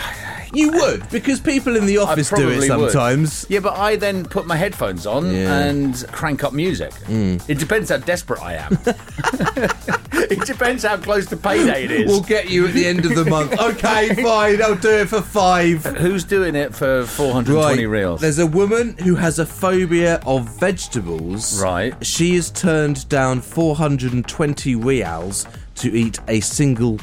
[0.54, 2.92] You would, because people in the I office do it probably would.
[2.92, 3.44] sometimes.
[3.50, 5.48] Yeah, but I then put my headphones on Yeah.
[5.50, 5.68] Mm.
[5.68, 6.92] and crank up music.
[7.08, 8.78] It depends how desperate I am.
[10.30, 12.06] it depends how close to payday it is.
[12.06, 13.54] We'll get you at the end of the month.
[13.66, 14.62] Okay, fine.
[14.62, 15.84] I'll do it for five.
[15.84, 18.20] Who's doing it for 420 rials?
[18.20, 21.60] There's a woman who has a phobia of vegetables.
[21.60, 21.94] Right.
[22.04, 26.98] She has turned down 420 rials to eat a single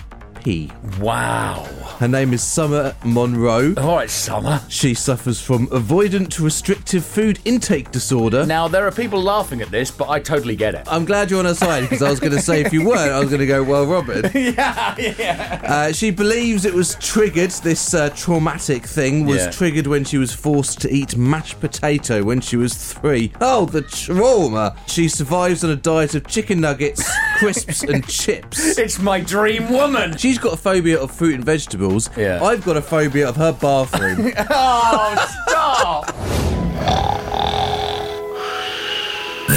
[1.00, 1.64] Wow.
[2.00, 3.74] Her name is Summer Monroe.
[3.78, 4.60] All right, Summer.
[4.68, 8.46] She suffers from avoidant restrictive food intake disorder.
[8.46, 10.86] Now, there are people laughing at this, but I totally get it.
[10.92, 13.12] I'm glad you're on her side because I was going to say if you weren't,
[13.12, 14.30] I was going to go, well, Robin.
[14.34, 15.62] yeah, yeah.
[15.64, 19.52] Uh, she believes it was triggered, this uh, traumatic thing was Yeah.
[19.52, 23.32] triggered when she was forced to eat mashed potato when she was three.
[23.40, 24.76] Oh, the trauma!
[24.88, 27.04] She survives on a diet of chicken nuggets,
[27.38, 28.78] crisps, and chips.
[28.78, 30.18] It's my dream woman.
[30.18, 32.10] She's got a phobia of fruit and vegetables.
[32.18, 32.44] Yeah.
[32.44, 34.32] I've got a phobia of her bathroom.
[34.50, 36.16] oh, stop.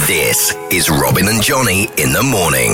[0.07, 2.71] This is Robin and Johnny in the morning.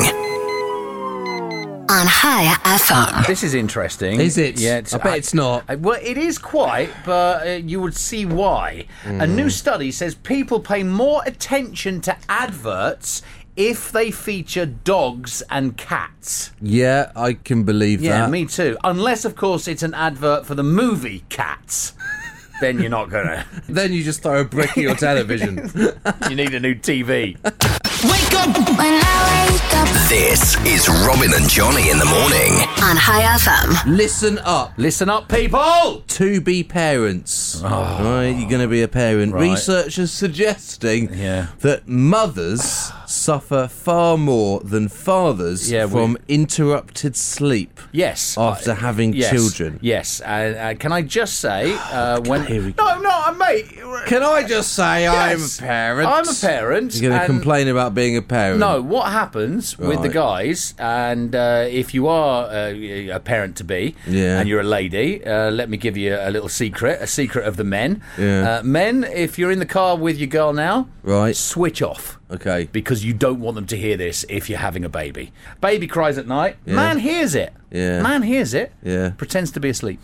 [1.89, 3.27] On Hi FM.
[3.27, 4.19] This is interesting.
[4.19, 4.59] Is it?
[4.59, 5.63] Yeah, I bet it's not.
[5.67, 8.85] I- well, it is quite, but uh, you would see why.
[9.05, 9.35] A Mm.
[9.35, 13.21] new study says people pay more attention to adverts
[13.55, 16.51] if they feature dogs and cats.
[16.61, 18.29] yeah, I can believe Yeah, that.
[18.31, 18.77] me too.
[18.83, 21.93] Unless, of course, it's an advert for the movie Cats.
[22.61, 23.45] then you're not gonna.
[23.67, 25.69] Then you just throw a brick at your television.
[26.29, 27.35] You need a new TV.
[27.43, 29.87] Wake up when I wake up.
[30.09, 32.51] This is Robin and Johnny in the morning.
[32.83, 33.95] On Hi FM.
[33.97, 34.73] Listen up.
[34.77, 36.01] Listen up, people.
[36.07, 37.61] to be parents.
[37.63, 37.69] Oh.
[37.69, 39.33] Right, you're going to be a parent.
[39.33, 39.37] Oh.
[39.37, 39.51] Right.
[39.51, 41.47] Research is suggesting Yeah.
[41.59, 42.91] that mothers
[43.23, 47.79] suffer far more than fathers Yeah, we- from interrupted sleep.
[47.91, 48.37] Yes.
[48.37, 49.79] After uh, having yes, children.
[49.81, 50.21] Yes.
[50.21, 52.45] Uh, uh, can I just say uh, when?
[52.45, 52.83] here we go.
[52.83, 53.67] No, no, mate.
[54.07, 55.59] Can I just say Yes.
[55.61, 56.09] I'm a parent?
[56.09, 56.93] I'm a parent.
[56.95, 58.59] You're going to and- complain about being a parent?
[58.59, 62.73] No, what happens with the guys, and uh, if you are uh,
[63.17, 64.39] a parent to be, Yeah.
[64.39, 67.55] and you're a lady, uh, let me give you a little secret, a secret of
[67.57, 68.01] the men.
[68.17, 68.59] Yeah.
[68.59, 71.35] Uh, men, if you're in the car with your girl now, Right.
[71.35, 72.19] switch off.
[72.33, 72.67] Okay.
[72.71, 75.31] Because you don't want them to hear this if you're having a baby.
[75.61, 76.57] Baby cries at night.
[76.65, 77.53] Man hears it.
[77.71, 78.01] Yeah.
[78.01, 78.71] Man hears it.
[78.83, 79.11] Yeah.
[79.11, 79.99] Pretends to be asleep.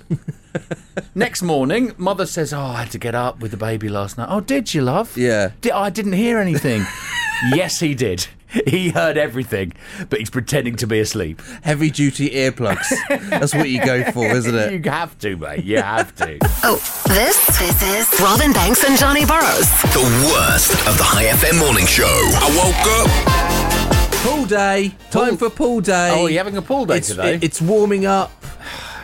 [1.15, 4.27] Next morning, mother says, "Oh, I had to get up with the baby last night."
[4.29, 5.15] Oh, did you, love?
[5.17, 5.51] Yeah.
[5.73, 6.85] I didn't hear anything.
[7.53, 8.27] yes, he did.
[8.65, 9.73] He heard everything,
[10.09, 11.41] but he's pretending to be asleep.
[11.63, 12.87] Heavy duty earplugs.
[13.29, 14.69] That's what you go for, isn't it?
[14.85, 15.63] You have to, mate.
[15.63, 16.37] You have to.
[16.63, 19.69] Oh, this this is Robin Banks and Johnny Burrows.
[19.93, 22.05] The worst of the Hi FM morning show.
[22.07, 24.23] I woke up.
[24.23, 24.95] Pool day.
[25.11, 26.11] Time for pool day.
[26.13, 27.35] Oh, you're having a pool day it's, today?
[27.35, 28.31] it- it's warming up.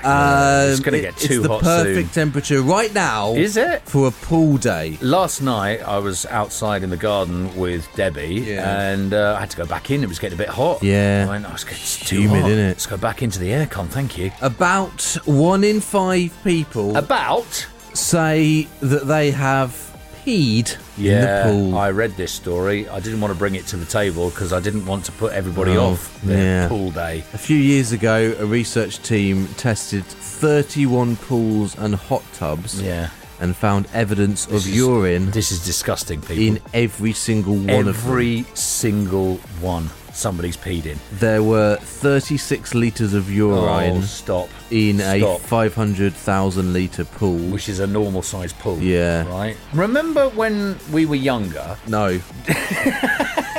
[0.06, 2.24] Um, it's gonna get too It's the hot perfect soon.
[2.26, 3.34] temperature right now.
[3.34, 3.82] Is it?
[3.84, 4.98] for a pool day?
[5.02, 8.80] Last night, I was outside in the garden with Debbie, Yeah.
[8.92, 10.04] and uh, I had to go back in.
[10.04, 10.84] It was getting a bit hot.
[10.84, 11.26] Yeah.
[11.28, 12.52] I went, oh, it's it's too Humid, hot.
[12.52, 12.68] innit?
[12.68, 13.88] Let's go back into the aircon.
[13.88, 14.32] Thank you.
[14.42, 19.95] About one in five people About say that they have
[20.26, 21.78] peed yeah, in the pool.
[21.78, 22.88] I read this story.
[22.90, 25.34] I didn't want to bring it to the table because I didn't want to put
[25.34, 26.68] everybody Oh, off their yeah.
[26.68, 27.20] pool day.
[27.34, 33.10] A few years ago, a research team tested 31 pools and hot tubs Yeah.
[33.40, 36.38] and found evidence This of is- urine This is disgusting, people.
[36.44, 38.12] in every single one of them.
[38.12, 40.98] Every single one somebody's peed in.
[41.14, 44.50] There were 36 litres of urine Oh, stop.
[44.72, 45.42] in a Stop.
[45.42, 47.38] 500,000 litre pool.
[47.52, 48.80] Which is a normal sized pool.
[48.80, 49.28] Yeah.
[49.30, 49.58] Right?
[49.74, 51.78] Remember when we were younger?
[51.88, 52.20] No.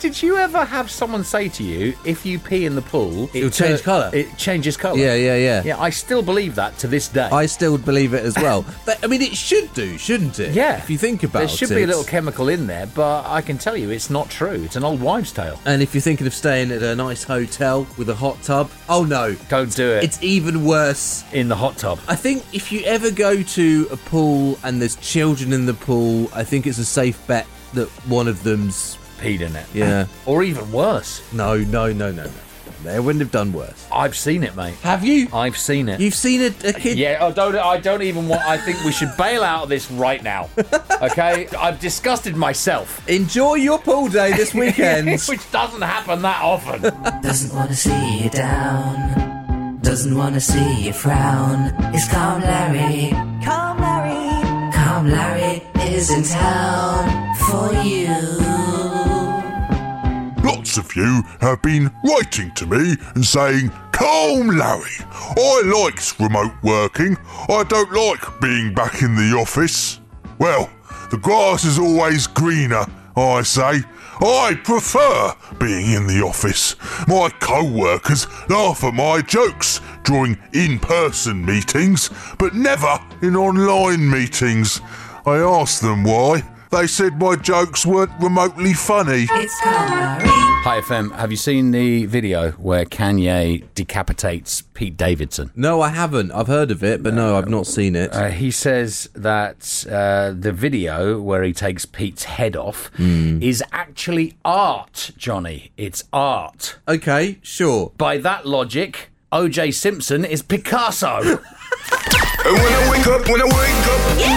[0.00, 3.48] Did you ever have someone say to you, if you pee in the pool, It'll
[3.48, 4.10] uh, change colour?
[4.12, 4.98] It changes colour.
[4.98, 5.62] Yeah, yeah, yeah.
[5.64, 7.28] Yeah, I still believe that to this day.
[7.30, 8.64] I still believe it as well.
[8.86, 10.54] But I mean, it should do, shouldn't it?
[10.54, 10.78] yeah.
[10.78, 11.58] If you think about it, there it.
[11.58, 14.62] should be a little chemical in there, but I can tell you it's not true.
[14.64, 15.60] It's an old wives' tale.
[15.66, 19.04] And if you're thinking of staying at a nice hotel with a hot tub, oh
[19.04, 20.02] no, Don't do it.
[20.04, 21.24] it's even worse.
[21.32, 21.98] in the hot tub.
[22.08, 26.28] I think if you ever go to a pool and there's children in the pool,
[26.34, 28.96] I think it's a safe bet that one of them's.
[29.20, 29.66] Peed in it.
[29.74, 30.06] Yeah.
[30.26, 31.22] Or even worse.
[31.32, 32.30] No, no, no, no, no.
[32.82, 33.86] They wouldn't have done worse.
[33.92, 34.74] I've seen it, mate.
[34.76, 35.28] Have you?
[35.34, 36.00] I've seen it.
[36.00, 36.96] You've seen a, a kid?
[36.96, 37.54] Yeah, I don't.
[37.54, 38.40] I don't even want.
[38.42, 40.48] I think we should bail out of this right now.
[41.02, 45.08] Okay, I've disgusted myself, Enjoy your pool day this weekend.
[45.28, 46.82] which doesn't happen that often.
[47.22, 49.78] Doesn't wanna see you down.
[49.80, 51.72] Doesn't wanna see you frown.
[51.94, 53.08] It's Calm Larry.
[53.42, 54.72] Calm Larry.
[54.74, 58.79] Calm Larry is in town for you.
[60.50, 66.54] Lots of you have been writing to me and saying, Calm Larry, I likes remote
[66.64, 67.16] working.
[67.48, 70.00] I don't like being back in the office.
[70.40, 70.68] Well,
[71.12, 72.84] the grass is always greener,
[73.14, 73.82] I say.
[74.20, 76.74] I prefer being in the office.
[77.06, 82.10] My co workers laugh at my jokes during in person meetings,
[82.40, 84.80] but never in online meetings.
[85.24, 86.42] I asked them why.
[86.70, 89.26] They said my jokes weren't remotely funny.
[89.28, 90.39] It's Larry.
[90.62, 95.50] Hi FM, have you seen the video where Kanye decapitates Pete Davidson?
[95.56, 96.30] no, I haven't.
[96.32, 98.12] I've heard of it, but no, I've not seen it.
[98.14, 103.42] Uh, he says that uh, the video where he takes Pete's head off Hmm.
[103.42, 105.72] is actually art, Johnny.
[105.78, 106.76] It's art.
[106.86, 107.92] okay, sure.
[107.96, 111.40] By that logic, OJ Simpson is Picasso.
[112.42, 113.86] And when I wake up, when I wake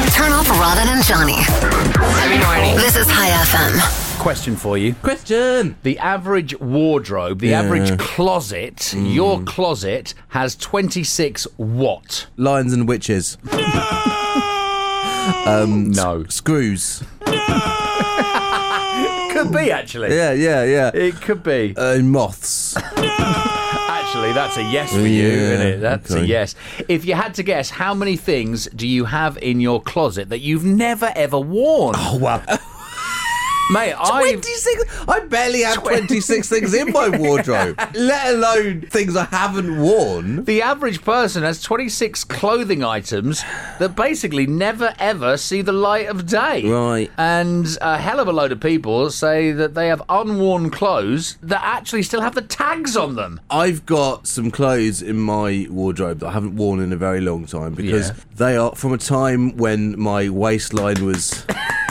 [0.04, 1.36] up, Turn off Robin and Johnny.
[2.76, 4.03] This is Hi FM.
[4.24, 4.94] Question for you.
[4.96, 5.76] Question.
[5.84, 7.60] The average wardrobe, the Yeah.
[7.60, 12.28] average closet, your closet has 26 what?
[12.38, 13.38] Lions and witches.
[15.46, 16.24] Um, No.
[16.30, 17.04] Screws.
[17.26, 17.36] Could
[19.52, 20.16] be, actually.
[20.16, 20.92] Yeah, yeah, yeah.
[20.94, 21.74] It could be.
[21.78, 22.76] Uh, moths.
[22.78, 25.80] Actually, that's a yes for you, Yeah, isn't it?
[25.82, 26.26] That's a okay.
[26.26, 26.56] yes.
[26.90, 30.40] If you had to guess, how many things do you have in your closet that
[30.40, 31.96] you've never ever worn?
[31.98, 32.42] Oh, wow.
[33.72, 35.08] Mate, I 26.
[35.08, 40.44] I barely have 26 things in my wardrobe, let alone things I haven't worn.
[40.44, 43.42] the average person has 26 clothing items
[43.80, 46.66] that basically never ever see the light of day.
[46.70, 47.10] Right.
[47.18, 51.62] And a hell of a load of people say that they have unworn clothes that
[51.64, 53.40] actually still have the tags on them.
[53.50, 57.46] I've got some clothes in my wardrobe that I haven't worn in a very long
[57.46, 58.16] time because Yeah.
[58.36, 61.46] they are from a time when my waistline was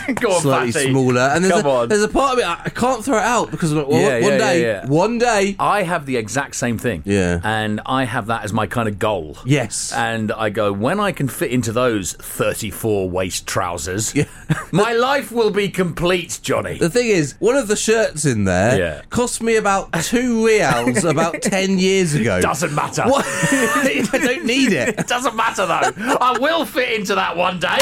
[0.21, 0.91] Go on, slightly Fatty.
[0.91, 1.21] smaller.
[1.21, 1.89] And there's Come a, on.
[1.89, 4.33] there's a part of it I I can't throw it out because well, Yeah, one
[4.33, 4.87] yeah, day, yeah, yeah.
[4.87, 5.57] one day.
[5.59, 7.03] I have the exact same thing.
[7.05, 7.41] Yeah.
[7.45, 9.37] And I have that as my kind of goal.
[9.45, 9.93] Yes.
[9.93, 14.25] And I go, when I can fit into those 34 waist trousers, Yeah.
[14.73, 16.79] my life will be complete, Johnny.
[16.79, 19.03] The thing is, one of the shirts in there Yeah.
[19.11, 22.41] cost me about two rials about 10 years ago.
[22.41, 23.03] Doesn't matter.
[23.05, 23.25] What?
[23.27, 24.99] I don't need it.
[24.99, 26.17] It doesn't matter though.
[26.21, 27.79] I will fit into that one day.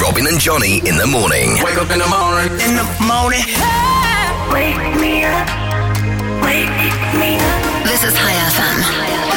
[0.00, 1.33] Robin and Johnny in the morning.
[1.34, 2.52] Wake up in the morning.
[2.60, 3.40] In the morning.
[4.54, 5.48] Wake me up.
[6.44, 6.70] Wake
[7.18, 7.82] me up.
[7.84, 9.34] This is Hi FM.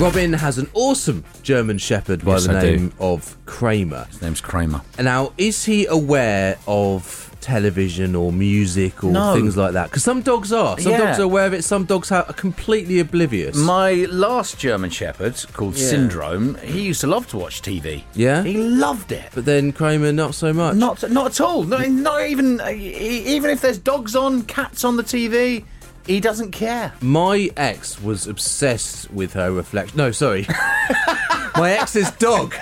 [0.00, 2.70] Robin has an awesome German Shepherd by Yes, the I do.
[2.76, 4.06] name of Kramer.
[4.10, 4.80] His name's Kramer.
[4.98, 9.34] Now, is he aware of television or music or No.
[9.34, 9.84] things like that?
[9.90, 10.78] Because some dogs are.
[10.78, 10.98] Some Yeah.
[10.98, 11.64] dogs are aware of it.
[11.64, 13.56] Some dogs are completely oblivious.
[13.56, 15.88] My last German Shepherd, called Yeah.
[15.88, 18.04] Syndrome, he used to love to watch TV.
[18.14, 18.42] Yeah?
[18.42, 19.30] He loved it.
[19.34, 20.74] but then Kramer, not so much.
[20.76, 21.64] Not, not at all.
[21.64, 25.64] Not, not even, even if there's dogs on, cats on the TV,
[26.06, 26.92] he doesn't care.
[27.00, 29.96] My ex was obsessed with her reflection.
[29.96, 30.46] No, sorry.
[31.56, 32.54] My ex's dog.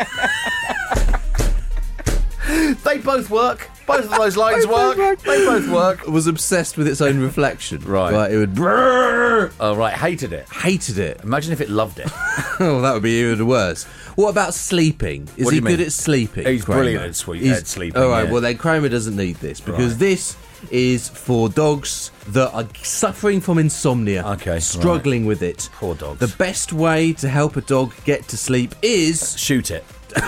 [2.84, 3.68] They both work.
[3.88, 4.96] Both of those lines work.
[5.22, 6.06] They both work.
[6.06, 7.80] was obsessed with its own reflection.
[7.80, 8.12] Right.
[8.12, 8.30] Right.
[8.32, 8.58] It would.
[8.58, 9.94] Oh, right.
[9.94, 10.48] Hated it.
[10.48, 11.20] hated it.
[11.24, 12.08] Imagine if it loved it.
[12.60, 13.84] Oh, that would be even worse.
[14.16, 15.28] What about sleeping?
[15.36, 15.86] Is What do he you good mean?
[15.86, 16.44] at sleeping?
[16.44, 16.80] He's Kramer?
[16.80, 18.24] brilliant at swe- He's- at sleeping, All right.
[18.26, 18.32] yeah.
[18.32, 19.98] Well, then Kramer doesn't need this because Right.
[20.00, 20.34] this
[20.72, 24.24] is for dogs that are suffering from insomnia.
[24.26, 25.70] Okay, Struggling with it.
[25.74, 26.18] Poor dogs.
[26.18, 29.84] The best way to help a dog get to sleep is Shoot it.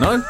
[0.00, 0.24] No?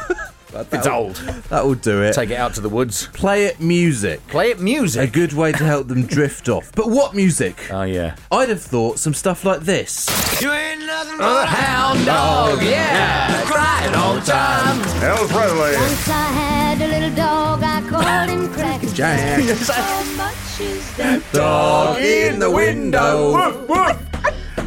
[0.71, 1.15] It's old.
[1.49, 2.13] That will do it.
[2.13, 3.07] Take it out to the woods.
[3.13, 4.25] Play it music.
[4.27, 5.09] Play it music.
[5.09, 6.71] A good way to help them drift off.
[6.73, 7.71] But what music?
[7.71, 8.15] Oh yeah.
[8.31, 10.07] I'd have thought some stuff like this.
[10.41, 14.79] You ain't nothing but A hound dog, yeah, crying all the time.
[15.01, 15.75] Elvis Presley.
[15.77, 19.41] Once I had a little dog, I called him Cracker Jack.
[19.41, 23.33] How much is that Dog in the window.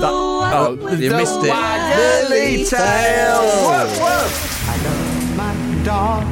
[0.01, 2.29] Oh, You missed it.
[2.31, 3.43] Lily tail.
[3.65, 4.48] My
[5.89, 6.23] dog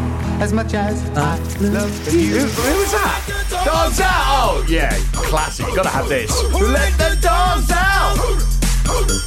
[0.43, 2.41] as much as I love you.
[2.41, 3.63] Who, who was that?
[3.65, 4.13] Dogs out!
[4.13, 5.65] Oh, yeah, classic.
[5.75, 6.31] Gotta have this.
[6.53, 8.19] Let the dogs out!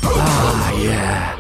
[0.06, 1.40] Ah, yeah.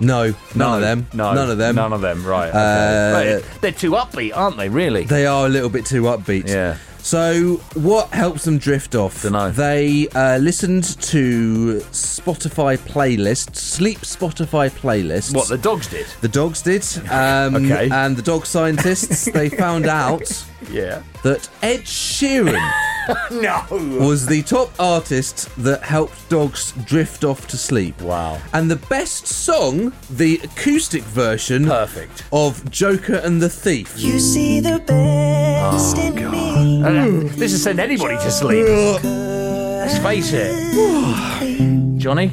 [0.00, 1.06] No, none of them.
[1.14, 1.76] No, none of them.
[1.76, 2.48] None of them, right.
[2.48, 2.58] Okay.
[2.58, 5.04] Uh, Right, They're too upbeat, aren't they, really?
[5.04, 6.48] They are a little bit too upbeat.
[6.48, 6.78] Yeah.
[7.04, 9.22] So, what helps them drift off?
[9.22, 9.50] Dunno.
[9.50, 15.34] They uh, listened to Spotify playlists, sleep Spotify playlists.
[15.34, 16.06] what, the dogs did?
[16.22, 17.90] the dogs did, um, Okay.
[17.90, 20.22] and the dog scientists they found out
[20.70, 21.02] Yeah.
[21.22, 22.60] that Ed Sheeran
[23.30, 23.62] No!
[24.06, 28.00] was the top artist that helped dogs drift off to sleep.
[28.00, 28.40] Wow.
[28.54, 32.24] And the best song, the acoustic version Perfect.
[32.32, 33.92] of Joker and the Thief.
[33.98, 36.82] You see the best in me.
[36.82, 38.64] Uh, this has sent anybody to sleep.
[39.04, 41.98] Let's face it.
[41.98, 42.28] Johnny?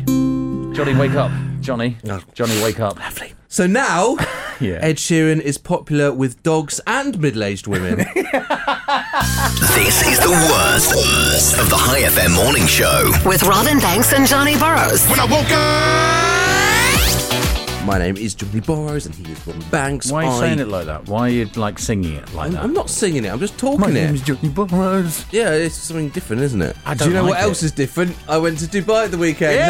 [0.74, 1.32] Johnny, wake up.
[1.60, 1.98] Johnny?
[2.04, 2.22] No.
[2.34, 2.98] Johnny, wake up.
[2.98, 3.34] Lovely.
[3.50, 4.16] So now,
[4.62, 4.78] Yeah.
[4.82, 8.06] Ed Sheeran is popular with dogs and middle-aged women.
[9.76, 13.12] This is the worst, worst of the Hi FM morning show.
[13.26, 15.06] With Robin Banks and Johnny Burrows.
[15.08, 16.11] When I woke up.
[17.86, 20.12] My name is Johnny Burrows, and he is Robin Banks.
[20.12, 21.08] Why are you I- saying it like that?
[21.08, 22.64] Why are you like singing it like I'm, that?
[22.64, 23.30] I'm not singing it.
[23.34, 23.94] I'm just talking it.
[23.94, 25.26] Name is Johnny Burrows.
[25.32, 26.78] Yeah, it's something different, isn't it?
[26.86, 28.16] I Do you know like what else is different?
[28.30, 29.54] I went to Dubai at the weekend.
[29.56, 29.66] Yay!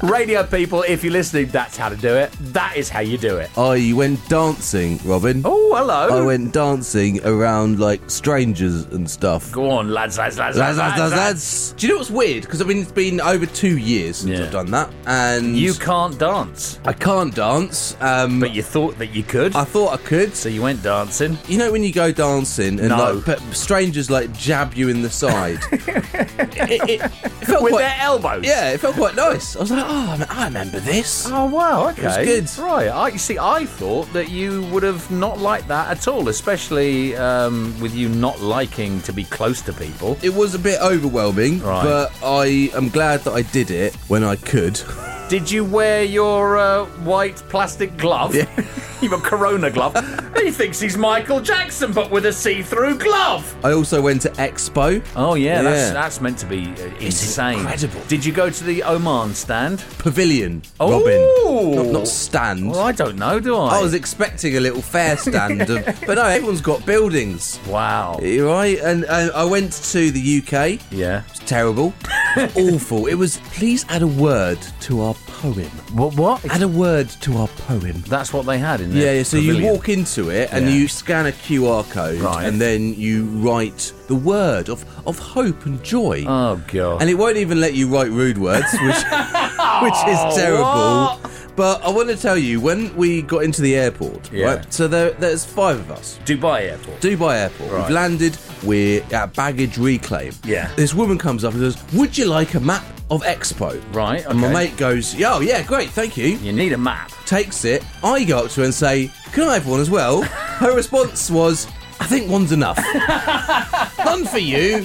[0.04, 2.32] Radio people, if you're listening, that's how to do it.
[2.54, 3.50] That is how you do it.
[3.58, 5.42] Oh, I went dancing, Robin.
[5.44, 6.22] Oh, hello.
[6.22, 9.52] I went dancing around like strangers and stuff.
[9.52, 11.18] Go on, lads, lads, lads, Lads, lads, lads, lads, lads.
[11.18, 11.74] lads.
[11.74, 12.44] Do you know what's weird?
[12.44, 14.46] Because I mean, it's been over two years since Yeah.
[14.46, 17.96] I've done that, and You can't dance, I can't dance.
[18.02, 19.56] Um, but you thought that you could.
[19.56, 20.36] I thought I could.
[20.36, 21.38] so you went dancing.
[21.48, 23.22] You know when you go dancing and No.
[23.26, 25.60] like strangers like jab you in the side.
[25.72, 25.88] it,
[26.90, 27.12] it, it
[27.48, 28.46] felt With quite, their elbows.
[28.46, 29.56] yeah, it felt quite nice.
[29.56, 31.28] I was like, oh, I remember this.
[31.30, 32.04] Oh wow, okay.
[32.04, 32.18] Was
[32.58, 32.64] good.
[32.64, 32.88] Right.
[32.88, 33.38] I you see.
[33.40, 38.10] I thought that you would have not liked that at all, especially um, with you
[38.10, 40.18] not liking to be close to people.
[40.22, 41.84] It was a bit overwhelming, Right.
[41.84, 44.82] but I am glad that I did it when I could.
[45.30, 48.34] Did you wear your uh, white plastic glove?
[48.34, 48.48] Yeah.
[49.02, 49.94] your Corona glove.
[50.38, 53.54] he thinks he's Michael Jackson, but with a see-through glove.
[53.64, 55.04] I also went to Expo.
[55.18, 55.94] Oh yeah, that's Yeah.
[55.94, 57.60] that's meant to be uh, insane.
[57.60, 58.02] incredible.
[58.08, 59.84] Did you go to the Oman stand?
[60.00, 60.92] Pavilion, Oh.
[61.02, 61.76] Robin.
[61.86, 62.72] Not, not stand.
[62.72, 63.80] Well, I don't know, do I?
[63.80, 67.60] I was expecting a little fair stand, of, but no, everyone's got buildings.
[67.68, 68.18] wow.
[68.22, 70.80] Right, and, and I went to the UK.
[70.90, 71.24] Yeah.
[71.30, 71.94] It's terrible,
[72.56, 73.08] awful.
[73.08, 73.38] It was.
[73.58, 75.70] Please add a word to our poem.
[75.94, 76.16] What?
[76.16, 76.46] What?
[76.50, 78.02] Add a word to our poem.
[78.08, 79.04] That's what they had in there.
[79.06, 79.18] yeah.
[79.18, 79.24] yeah.
[79.24, 80.72] So you walk into it and Yeah.
[80.74, 82.46] you scan a QR code, Right.
[82.48, 86.24] and then you write the word of, of hope and joy.
[86.28, 87.02] Oh god.
[87.02, 88.82] and it won't even let you write rude words, which
[89.84, 91.20] which is terrible.
[91.58, 94.46] But I want to tell you, when we got into the airport, Yeah.
[94.46, 94.72] right?
[94.74, 96.20] So there, there's five of us.
[96.24, 97.02] Dubai airport.
[97.02, 97.72] Dubai Airport.
[97.72, 97.82] Right.
[97.82, 98.38] We've landed.
[98.64, 100.34] We're at baggage reclaim.
[100.46, 100.70] Yeah.
[100.76, 104.40] This woman comes up and says, "Would you like a map of Expo?" Right, And
[104.40, 104.54] my okay.
[104.54, 107.12] mate goes, "Yeah, oh, yeah, great, thank you." You need a map.
[107.26, 107.84] Takes it.
[108.04, 110.22] I go up to her and say, "Can I have one as well?"
[110.62, 111.66] Her response was,
[112.00, 112.78] "I think one's enough.
[114.06, 114.84] None for you."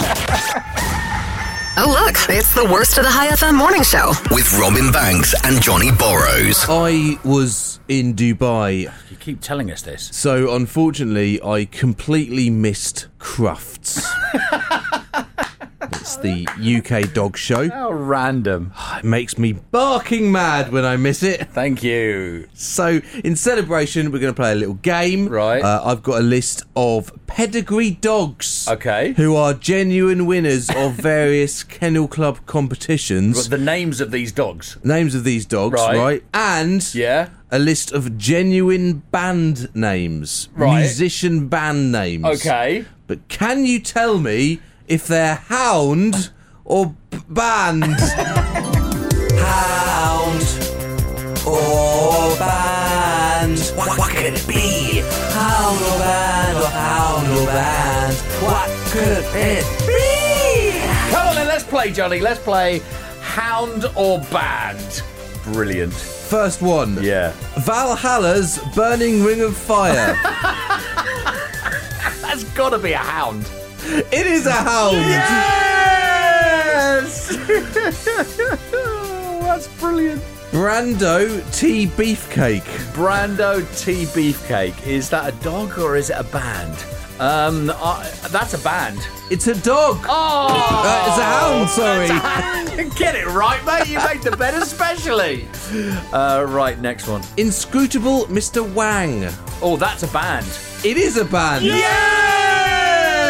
[1.75, 4.13] Oh, look, it's the worst of the Hi FM morning show.
[4.31, 6.67] With Robin Banks and Johnny Burrows.
[6.69, 10.11] I was in Dubai, You keep telling us this.
[10.13, 14.05] so unfortunately, I completely missed Crufts.
[15.83, 17.68] it's the UK dog show.
[17.68, 18.73] How random.
[18.99, 21.49] It makes me barking mad when I miss it.
[21.49, 22.49] Thank you.
[22.55, 25.29] So, in celebration, we're going to play a little game.
[25.29, 25.62] Right.
[25.62, 28.68] Uh, I've got a list of pedigree dogs.
[28.68, 29.12] Okay.
[29.14, 33.49] Who are genuine winners of various Kennel Club competitions.
[33.49, 34.77] The names of these dogs.
[34.85, 35.97] Names of these dogs, Right.
[35.99, 36.25] right?
[36.35, 37.31] And Yeah.
[37.51, 40.49] a list of genuine band names.
[40.55, 40.81] Right.
[40.81, 42.25] Musician band names.
[42.25, 42.85] Okay.
[43.07, 46.31] But can you tell me if they're hound
[46.64, 47.85] or b- band?
[49.38, 50.42] Hound
[51.47, 53.59] or band?
[53.77, 55.01] What, what could it be?
[55.33, 58.14] Hound or band or hound or band?
[58.42, 60.81] What could it be?
[61.12, 62.21] Come on then, let's play, Johnny.
[62.21, 62.81] Let's play
[63.21, 65.03] Hound or Band.
[65.45, 65.92] brilliant.
[65.92, 67.03] First one.
[67.03, 67.33] Yeah.
[67.59, 70.16] Valhalla's Burning Ring of Fire.
[72.22, 73.45] That's got to be a hound.
[73.85, 74.97] It is a hound.
[76.62, 77.28] Yes!
[79.43, 80.22] That's brilliant.
[80.53, 82.62] Brando Tea Beefcake.
[82.93, 84.87] Brando Tea Beefcake.
[84.87, 86.76] Is that a dog or is it a band?
[87.18, 88.99] Um, uh, that's a band.
[89.30, 90.05] It's a dog.
[90.09, 92.09] Oh, Uh, it's a hound, sorry.
[92.99, 93.89] Get it right, mate.
[93.89, 95.47] You made the bed especially.
[96.12, 97.22] Uh, right, next one.
[97.37, 98.62] Inscrutable Mr.
[98.74, 99.28] Wang.
[99.62, 100.47] Oh, that's a band.
[100.85, 101.64] It is a band.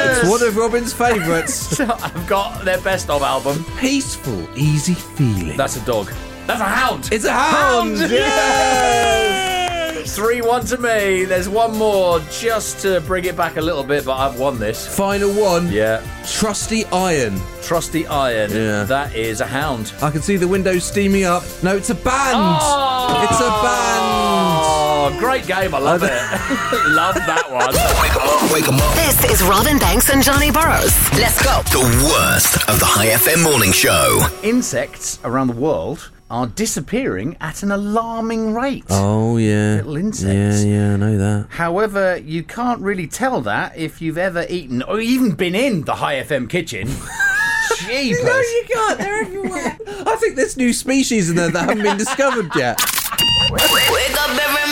[0.04, 0.20] Yes!
[0.22, 1.80] It's one of Robin's favourites.
[1.80, 3.64] I've got their best of album.
[3.78, 5.56] Peaceful, easy feeling.
[5.56, 6.12] That's a dog.
[6.46, 7.08] That's a hound.
[7.12, 7.98] It's a hound.
[7.98, 10.14] Yes!
[10.16, 11.24] Three one to me.
[11.24, 14.86] There's one more just to bring it back a little bit, but I've won this.
[14.96, 15.70] Final one.
[15.70, 16.02] Yeah.
[16.26, 17.40] Trusty Iron.
[17.62, 18.50] Trusty Iron.
[18.50, 18.82] Yeah.
[18.84, 19.92] That is a hound.
[20.02, 21.44] I can see the windows steaming up.
[21.62, 22.34] No, it's a band.
[22.34, 23.30] Ah!
[23.30, 24.51] It's a band.
[25.04, 25.74] Oh, great game.
[25.74, 26.10] I love it.
[26.90, 27.74] love that one.
[27.74, 28.94] Wake 'em up, wake 'em up.
[28.94, 30.94] This is Robin Banks and Johnny Burrows.
[31.18, 31.60] Let's go.
[31.72, 34.24] The worst of the Hi FM morning show.
[34.44, 38.84] Insects around the world are disappearing at an alarming rate.
[38.90, 39.78] Oh yeah.
[39.78, 40.62] Little insects.
[40.64, 41.46] Yeah, yeah, I know that.
[41.50, 45.96] However, you can't really tell that if you've ever eaten or even been in the
[45.96, 46.86] Hi FM kitchen.
[47.78, 48.22] Jeepers.
[48.24, 48.98] No, you can't.
[49.00, 49.78] They're everywhere.
[50.06, 52.78] I think there's new species in there that haven't been discovered yet.
[53.50, 54.71] Wake up every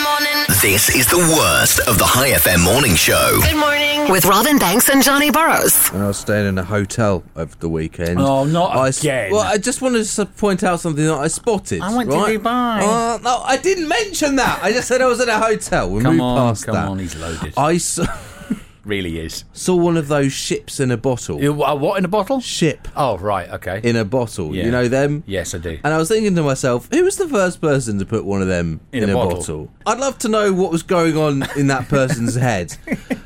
[0.61, 3.39] This is the worst of the Hi FM morning show.
[3.41, 4.11] Good morning.
[4.11, 5.87] With Robin Banks and Johnny Burrows.
[5.89, 8.19] When I was staying in a hotel over the weekend.
[8.19, 9.31] Oh, not I s- again.
[9.31, 11.81] well, I just wanted to point out something that I spotted.
[11.81, 12.39] I went to right?
[12.39, 12.79] Dubai.
[12.81, 14.61] Uh, no, I didn't mention that.
[14.63, 15.89] I just said I was in a hotel.
[15.89, 16.87] We Come moved on, past come that.
[16.89, 17.53] on, he's loaded.
[17.57, 18.05] I saw,
[18.85, 19.43] really is.
[19.53, 21.41] saw one of those ships in a bottle.
[21.41, 22.39] You- uh, what in a bottle?
[22.41, 23.79] Ship Oh, right, okay.
[23.83, 24.55] in a bottle.
[24.55, 24.65] Yeah.
[24.65, 25.23] You know them?
[25.27, 25.77] yes, I do.
[25.83, 28.47] And I was thinking to myself, who was the first person to put one of
[28.47, 29.69] them In a bottle.
[29.85, 32.75] I'd love to know what was going on in that person's head.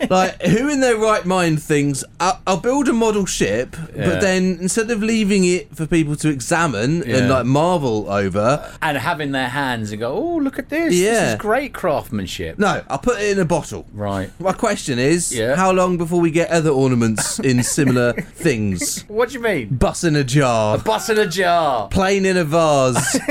[0.10, 4.10] Like, who in their right mind thinks, I'll, I'll build a model ship, Yeah.
[4.10, 7.18] but then instead of leaving it for people to examine Yeah.
[7.18, 10.90] and like marvel over, And having their hands and go, oh, look at this.
[10.90, 11.34] This Yeah.
[11.34, 12.60] is great craftsmanship.
[12.60, 13.86] no, I'll put it in a bottle.
[13.94, 14.30] Right.
[14.40, 15.56] My question is, Yeah.
[15.56, 19.04] how long before we get other ornaments in similar things?
[19.08, 19.76] What do you mean?
[19.76, 21.88] Bus in a jar, A Bus in a jar.
[21.90, 23.16] plane in a vase.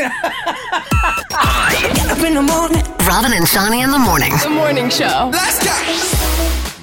[2.07, 2.83] Up in the morning.
[3.07, 4.33] Robin and Johnny in the morning.
[4.43, 5.31] The morning show.
[5.33, 6.14] Let's go.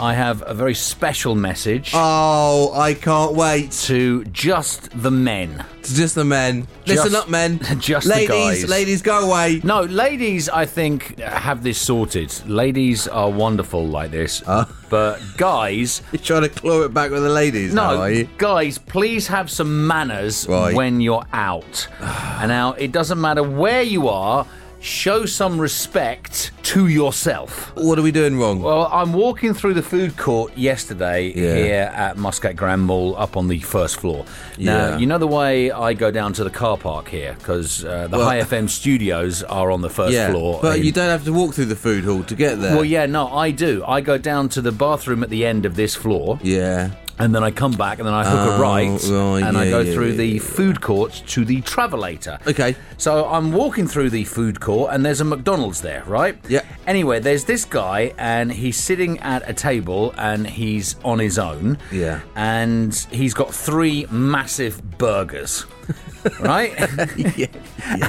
[0.01, 3.71] I have a very special message oh, I can't wait.
[3.83, 5.63] to just the men.
[5.79, 6.67] It's just the men.
[6.87, 7.59] Listen Just- up, men.
[7.79, 8.69] just the ladies, guys.
[8.69, 9.61] ladies, go away.
[9.63, 12.33] No, ladies, I think have this sorted.
[12.47, 14.65] Ladies are wonderful like this, uh.
[14.89, 18.27] but guys, You're trying to claw it back with the ladies, now, no, are you?
[18.39, 20.73] guys, please have some manners Right.
[20.75, 21.87] when you're out.
[21.99, 24.47] and now it doesn't matter where you are.
[24.83, 27.71] Show some respect to yourself.
[27.75, 28.63] What are we doing wrong?
[28.63, 31.55] Well, I'm walking through the food court yesterday Yeah.
[31.55, 34.25] here at Muscat Grand Mall up on the first floor.
[34.57, 34.97] Now, Yeah.
[34.97, 38.17] you know the way I go down to the car park here because uh, the
[38.17, 40.57] Well- Hi FM studios are on the first yeah, floor.
[40.63, 42.73] but in- you don't have to walk through the food hall to get there.
[42.75, 43.83] Well, yeah, no, I do.
[43.87, 46.39] I go down to the bathroom at the end of this floor.
[46.41, 46.89] Yeah.
[47.21, 49.69] And then I come back and then I hook Oh, a right, right, and I
[49.69, 50.39] go yeah, through yeah, the yeah.
[50.41, 52.45] food court to the Travelator.
[52.47, 52.75] Okay.
[52.97, 56.37] So I'm walking through the food court and there's a McDonald's there, right?
[56.49, 56.63] Yeah.
[56.87, 61.77] Anyway, there's this guy and he's sitting at a table and he's on his own.
[61.91, 62.21] Yeah.
[62.35, 65.65] And he's got three massive burgers.
[66.39, 66.73] right?
[67.37, 67.47] yeah.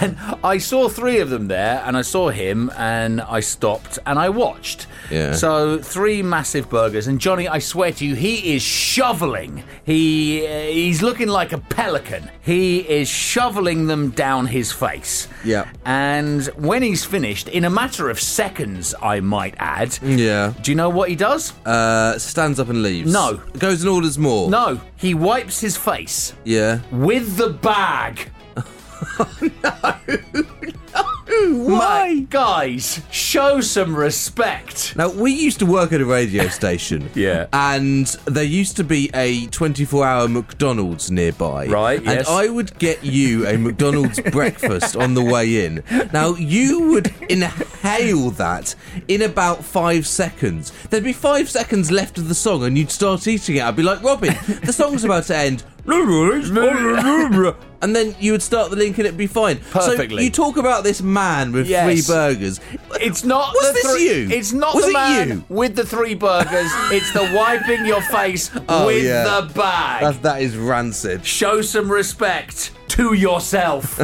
[0.00, 4.18] And I saw three of them there, and I saw him, and I stopped and
[4.18, 4.86] I watched.
[5.10, 5.32] Yeah.
[5.32, 9.64] So three massive burgers, and Johnny, I swear to you, he is shoveling.
[9.84, 12.30] He uh, he's looking like a pelican.
[12.42, 15.26] He is shoveling them down his face.
[15.44, 15.68] Yeah.
[15.84, 19.98] And when he's finished, in a matter of seconds, I might add.
[20.02, 20.52] Yeah.
[20.62, 21.52] Do you know what he does?
[21.66, 23.12] Uh, stands up and leaves.
[23.12, 23.40] No.
[23.58, 24.48] Goes and orders more.
[24.50, 26.80] No, he wipes his face Yeah.
[26.92, 28.01] with the bag.
[31.50, 32.14] Why?
[32.14, 34.94] Mate, guys, show some respect.
[34.96, 37.10] Now, we used to work at a radio station.
[37.22, 37.46] Yeah.
[37.52, 41.66] And there used to be a 24 hour McDonald's nearby.
[41.66, 42.28] Right, And yes.
[42.28, 45.84] I would get you a McDonald's breakfast on the way in.
[46.12, 48.74] Now, you would inhale that
[49.08, 50.72] in about five seconds.
[50.88, 53.62] There'd be five seconds left of the song, and you'd start eating it.
[53.62, 54.34] I'd be like, Robin,
[54.64, 55.62] the song's about to end.
[57.82, 59.58] And then you would start the link and it'd be fine.
[59.72, 60.16] Perfectly.
[60.18, 61.84] So you talk about this man with Yes.
[62.06, 62.60] three burgers.
[63.00, 63.52] It's not.
[63.54, 64.28] Was the this three- you?
[64.30, 65.44] It's not Was the it man you?
[65.48, 66.70] with the three burgers.
[66.92, 69.24] it's the wiping your face Oh, with yeah.
[69.24, 70.02] the bag.
[70.02, 71.26] That, that is rancid.
[71.26, 73.98] Show some respect to yourself.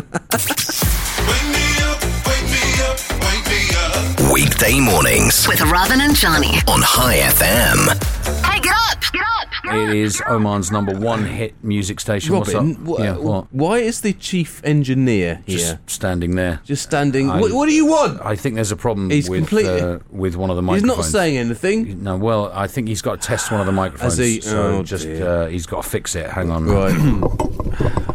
[4.29, 6.55] Wake me Weekday mornings With Robin and Johnny.
[6.69, 8.45] on Hi FM.
[8.45, 9.01] Hey, get up!
[9.13, 9.49] Get up!
[9.75, 12.33] It is Oman's number one hit music station.
[12.35, 13.01] Robin, What's up?
[13.01, 13.53] wh- yeah, what?
[13.53, 15.59] why is the chief engineer here?
[15.59, 16.61] Just standing there.
[16.65, 17.31] Just standing.
[17.31, 18.21] I- what, what do you want?
[18.25, 20.91] I think there's a problem He's with completely- uh, with one of the microphones.
[20.93, 22.03] He's not saying anything.
[22.03, 24.17] No, well, I think he's got to test one of the microphones.
[24.17, 26.31] He, so oh, just uh, he's got to fix it.
[26.31, 26.67] Hang on.
[26.67, 26.95] Right.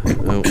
[0.27, 0.43] oh.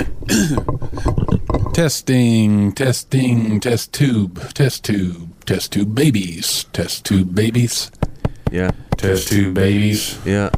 [1.72, 7.90] Testing, testing, test tube, test tube, test tube babies, test tube babies,
[8.50, 8.70] Yeah.
[8.96, 10.18] test tube babies.
[10.24, 10.50] Yeah.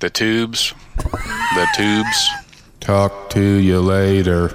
[0.00, 0.74] The tubes.
[0.96, 2.28] The tubes.
[2.80, 4.52] Talk to you later.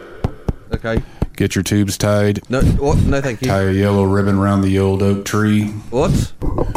[0.74, 1.02] Okay.
[1.36, 2.42] Get your tubes tied.
[2.50, 2.62] No.
[2.62, 3.00] What?
[3.00, 3.48] No, thank you.
[3.48, 5.66] Tie a yellow ribbon around the old oak tree.
[5.90, 6.34] What?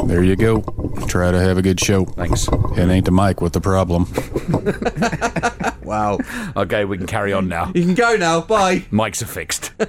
[0.07, 0.61] There you go.
[1.07, 2.05] Try to have a good show.
[2.05, 2.49] Thanks.
[2.77, 4.07] It ain't the mic with the problem.
[5.85, 6.19] Wow.
[6.57, 7.71] Okay, we can carry on now.
[7.75, 8.41] You can go now.
[8.41, 8.79] Bye.
[8.91, 9.71] Mics are fixed.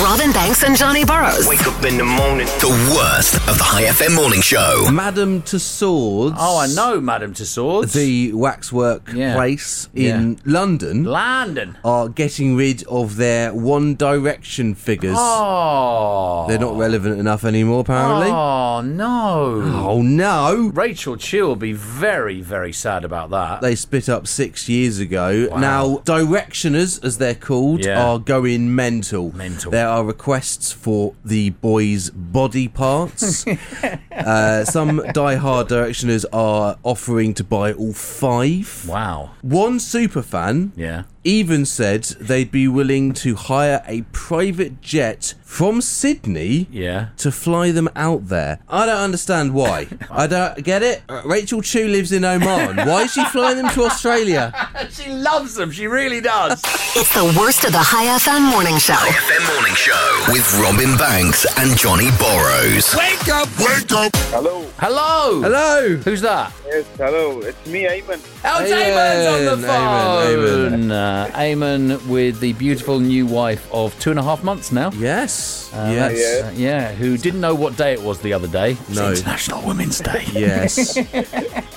[0.00, 1.46] Robin Banks and Johnny Burrows.
[1.46, 2.46] Wake up in the morning.
[2.60, 4.88] The worst of the Hi FM morning show.
[4.90, 6.34] Madame Tussauds.
[6.38, 7.92] oh, I know, Madame Tussauds.
[7.92, 9.34] The waxwork Yeah.
[9.34, 11.76] place in London London.
[11.84, 15.16] are getting rid of their One Direction figures.
[15.18, 16.46] Oh.
[16.48, 18.28] They're not relevant enough anymore, apparently.
[18.30, 19.62] Oh no.
[19.86, 20.70] Oh no!
[20.72, 23.60] Rachel Chu will be very, very sad about that.
[23.60, 25.48] They split up six years ago.
[25.58, 28.02] Now, directioners, as they're called, Yeah.
[28.02, 29.32] are going mental.
[29.36, 29.57] Mental.
[29.64, 33.46] There are requests for the boys' body parts.
[34.12, 38.86] uh, some die-hard directioners are offering to buy all five.
[38.88, 39.30] Wow.
[39.42, 40.72] One super fan.
[40.76, 41.04] Yeah.
[41.28, 47.08] Even said they'd be willing to hire a private jet from Sydney Yeah.
[47.18, 48.60] to fly them out there.
[48.66, 49.88] I don't understand why.
[50.10, 51.02] I don't get it.
[51.06, 52.76] Uh, Rachel Chu lives in Oman.
[52.88, 54.54] Why is she flying them to Australia?
[54.90, 55.70] She loves them.
[55.70, 56.62] She really does.
[56.96, 58.94] It's the worst of the Hi FM morning show.
[58.96, 62.94] Hi FM morning show with Robin Banks and Johnny Burrows.
[62.96, 63.48] Wake up.
[63.58, 64.12] Wake up!
[64.32, 64.64] Hello.
[64.78, 65.42] Hello.
[65.42, 65.96] Hello.
[65.96, 66.52] Who's that?
[66.66, 67.40] Yes, hello.
[67.40, 68.18] It's me, Ayman.
[68.44, 70.90] Oh, it's Eamon's on the Ayman, phone.
[71.18, 74.90] Uh, Eamon with the beautiful new wife of two and a half months now.
[74.92, 75.70] Yes.
[75.74, 76.12] Uh, yes.
[76.12, 78.72] that's- uh, yeah, who didn't know what day it was the other day.
[78.72, 79.10] It's No.
[79.10, 80.24] International Women's Day.
[80.32, 80.96] Yes.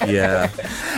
[0.05, 0.47] yeah.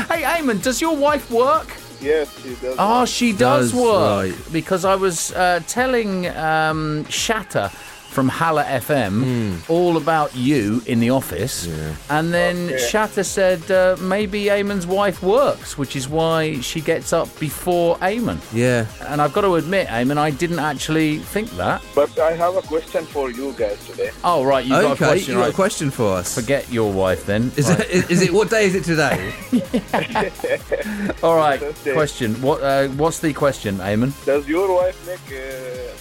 [0.10, 1.68] Hey, Eamon, does your wife work?
[2.02, 2.76] Yes, she does.
[2.78, 4.34] Oh, she does, Does, work.
[4.36, 4.52] right.
[4.52, 7.72] Because I was uh, telling um, Shatter
[8.14, 9.72] from Hala FM Hmm.
[9.72, 11.68] all about you in the office.
[12.10, 12.78] And then Okay.
[12.90, 18.38] Shatter said uh, maybe Eamon's wife works, which is why she gets up before Eamon.
[18.54, 18.86] Yeah.
[19.10, 21.82] And I've got to admit, Eamon, I didn't actually think that.
[21.96, 24.12] But I have a question for you guys today.
[24.24, 25.34] Oh, right, you've got a question.
[25.34, 26.34] you got a question for us.
[26.36, 27.52] Forget your wife then.
[27.58, 27.80] Is Right.
[27.82, 29.34] it, is, is it what day is it today?
[31.24, 31.94] All right, Thursday.
[31.94, 32.42] question.
[32.42, 32.62] What?
[32.62, 34.12] Uh, what's the question, Eamon?
[34.26, 35.42] Does your wife make uh,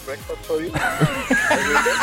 [0.04, 0.70] breakfast for you?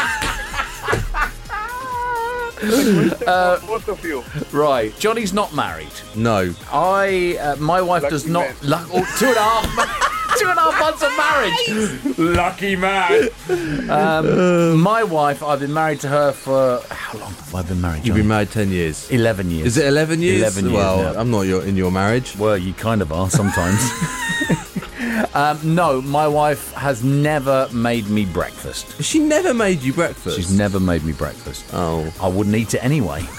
[2.64, 4.24] uh, both of you.
[4.52, 5.92] Right, Johnny's not married.
[6.16, 6.54] No.
[6.72, 8.48] I, uh, my wife Lucky does not.
[8.48, 8.56] man.
[8.64, 10.06] Luck, oh, two and a half.
[10.40, 12.18] two and a half months of marriage.
[12.18, 13.30] Lucky man.
[13.90, 17.98] Um, my wife, I've been married to her for how long have I been married?
[18.06, 18.20] You've Johnny?
[18.22, 19.10] been married 10 years.
[19.12, 19.68] Eleven years.
[19.68, 20.42] Is it 11 years?
[20.42, 21.20] 11 years, Well, yeah.
[21.20, 22.38] I'm not your, in your marriage.
[22.38, 23.80] Well, you kind of are sometimes.
[25.40, 29.02] um, no, my wife has never made me breakfast.
[29.02, 30.36] She never made you breakfast.
[30.38, 31.66] She's never made me breakfast.
[31.74, 32.12] Oh.
[32.22, 33.22] I wouldn't eat it anyway.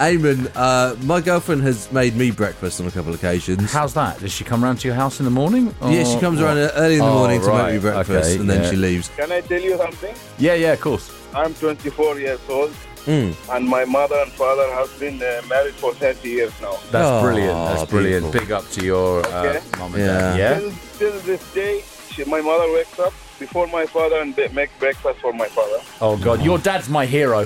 [0.00, 3.70] Eamon, uh, my girlfriend has made me breakfast on a couple of occasions.
[3.70, 4.18] How's that?
[4.20, 5.74] Does she come round to your house in the morning?
[5.82, 6.72] yeah, she comes around what?
[6.76, 8.70] early in the Oh, morning to right, make me breakfast okay, and then yeah.
[8.70, 9.10] she leaves.
[9.14, 10.14] Can I tell you something?
[10.38, 11.12] Yeah, yeah, of course.
[11.34, 12.72] I'm 24 years old,
[13.06, 13.34] Mm.
[13.56, 16.76] and my mother and father have been uh, married for 30 years now.
[16.90, 17.52] That's Oh, brilliant.
[17.68, 18.22] That's brilliant.
[18.24, 18.40] beautiful.
[18.40, 19.60] Big up to your uh, Okay.
[19.78, 20.06] mum and Yeah.
[20.20, 20.38] dad.
[20.38, 20.58] Yeah.
[20.60, 24.68] Till, till this day, she, my mother wakes up before my father and ba- make
[24.78, 25.78] breakfast for my father.
[26.02, 27.38] Oh God, your dad's my hero.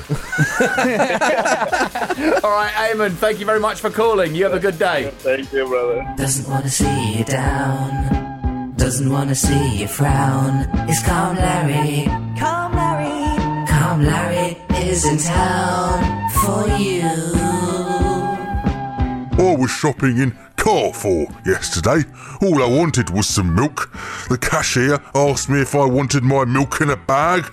[2.43, 3.13] All right, Eamon.
[3.13, 4.35] Thank you very much for calling.
[4.35, 5.13] You have a good day.
[5.19, 6.05] Thank you, brother.
[6.17, 8.75] Doesn't wanna see you down.
[8.77, 10.67] Doesn't wanna see you frown.
[10.91, 12.07] It's Calm Larry.
[12.39, 13.67] Calm Larry.
[13.69, 14.57] Calm Larry
[14.91, 17.09] is in town for you.
[19.39, 20.31] Oh, I was shopping in
[20.65, 22.05] Carrefour yesterday.
[22.41, 23.93] All I wanted was some milk.
[24.31, 27.45] The cashier asked me if I wanted my milk in a bag.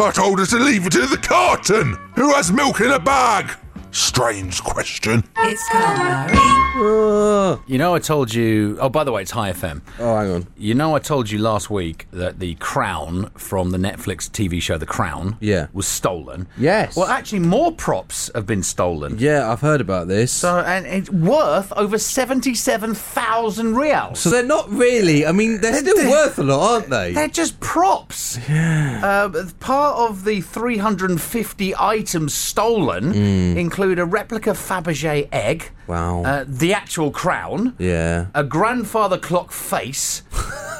[0.00, 1.96] I told her to leave it in the carton.
[2.16, 3.52] Who has milk in a bag?
[3.92, 5.24] strange question.
[5.38, 8.78] It's Calm You know, I told you.
[8.80, 9.82] Oh, by the way, it's Hi FM.
[9.98, 10.46] Oh, hang on.
[10.56, 14.78] You know, I told you last week that the crown from the Netflix TV show
[14.78, 15.66] The Crown Yeah.
[15.72, 16.46] was stolen.
[16.56, 16.96] Yes.
[16.96, 19.16] Well, actually, more props have been stolen.
[19.18, 20.30] Yeah, I've heard about this.
[20.32, 24.20] So, and it's worth over 77,000 rials.
[24.20, 25.26] So they're not really.
[25.26, 27.12] I mean, they're still they're- worth a lot, aren't they?
[27.12, 28.38] They're just props.
[28.48, 29.00] Yeah.
[29.32, 33.12] Uh, part of the 350 items stolen
[33.58, 36.22] include a replica Fabergé egg, Wow.
[36.24, 38.26] uh, the actual crown, yeah.
[38.34, 40.22] a grandfather clock face,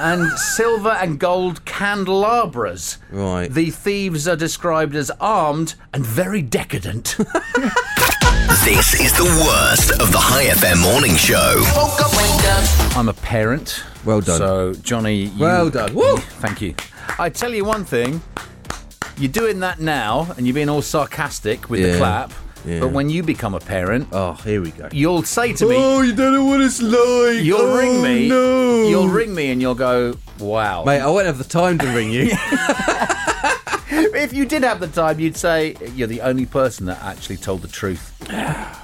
[0.00, 2.98] and silver and gold candelabras.
[3.10, 3.48] Right.
[3.48, 7.16] The thieves are described as armed and very decadent.
[8.64, 11.62] This is the worst of the Hi FM morning show.
[12.98, 13.82] I'm a parent.
[14.04, 14.38] Well done.
[14.38, 15.94] So, Johnny, you, Well done.
[15.94, 16.16] Woo!
[16.16, 16.74] Thank you.
[17.18, 18.20] I tell you one thing.
[19.16, 22.32] You're doing that now, and you're being all sarcastic with the clap.
[22.68, 22.80] Yeah.
[22.80, 24.88] But when you become a parent, Oh, here we go.
[24.92, 27.42] you'll say to me, Oh, you don't know what it's like.
[27.42, 28.28] "You'll Oh, ring me.
[28.28, 28.88] No.
[28.88, 32.10] You'll ring me, and you'll go, wow." Mate, I won't have the time to ring
[32.12, 32.30] you.
[34.18, 37.62] if you did have the time, you'd say you're the only person that actually told
[37.62, 38.14] the truth.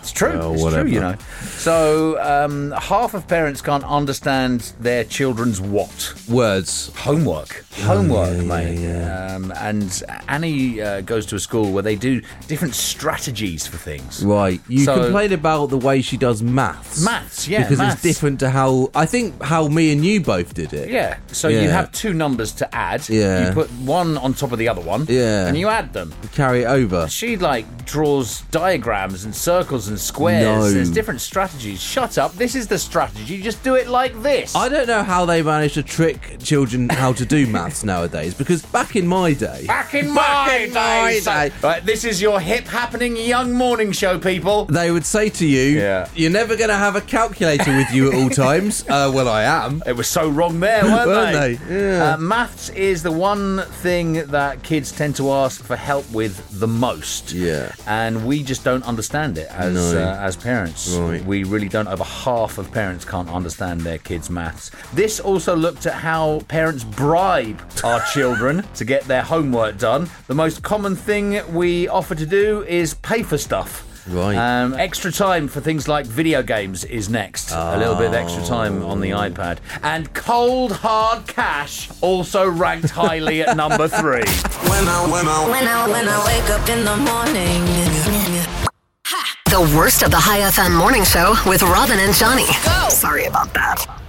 [0.01, 0.53] It's true.
[0.53, 0.83] It's whatever.
[0.85, 1.17] true, you know.
[1.43, 6.91] So um, half of parents can't understand their children's what Words.
[6.97, 7.65] homework.
[7.83, 8.79] Homework, yeah, mate.
[8.79, 13.77] yeah, Um, and Annie uh, goes to a school where they do different strategies for
[13.77, 14.25] things.
[14.25, 14.61] Right.
[14.69, 17.05] You So- complain about the way she does maths.
[17.05, 17.95] Maths, yeah, Because maths.
[17.95, 20.89] it's different to how I think how me and you both did it.
[20.91, 21.17] Yeah.
[21.33, 23.09] So you have two numbers to add.
[23.09, 23.49] Yeah.
[23.49, 25.07] You put one on top of the other one.
[25.09, 25.24] Yeah.
[25.25, 26.13] And you add them.
[26.33, 27.09] Carry it over.
[27.09, 30.45] She like draws diagrams and circles and squares.
[30.45, 30.71] No.
[30.71, 31.81] There's different strategies.
[31.81, 32.33] Shut up.
[32.35, 33.41] This is the strategy.
[33.43, 34.55] Just do it like this.
[34.57, 38.63] I don't know how they manage to trick children how to do maths nowadays because
[38.67, 41.21] back in my day, Back in Back my in my day.
[41.21, 41.53] day.
[41.63, 44.65] Right, this is your hip happening young morning show, people.
[44.67, 46.09] they would say to you, Yeah.
[46.15, 49.43] "You're never going to have a calculator with you at all times." Uh, well, I
[49.43, 49.83] am.
[49.87, 51.55] It was so wrong there, weren't, Weren't they?
[51.55, 51.81] they?
[51.99, 52.15] Yeah.
[52.15, 56.67] Uh, maths is the one thing that kids tend to ask for help with the
[56.67, 57.33] most.
[57.33, 57.73] Yeah.
[57.87, 60.01] And we just don't understand it as No.
[60.03, 60.89] uh, as parents.
[60.91, 61.25] Right.
[61.25, 61.89] We really don't.
[61.89, 64.71] Over half of parents can't understand their kids' maths.
[64.93, 70.09] This also looked at how parents bribe our children to get their homework done.
[70.27, 73.85] The most common thing we offer to do is pay for stuff.
[74.07, 74.37] Right.
[74.37, 77.53] Um, extra time for things like video games is next.
[77.53, 79.59] A little bit of extra time on the iPad.
[79.83, 84.25] And cold hard cash also ranked highly at number three.
[84.65, 87.65] When I, when I, when I, when I wake up in the morning.
[89.47, 92.47] The worst of the Hi FM morning show with Robin and Johnny.
[92.89, 94.04] Sorry about that.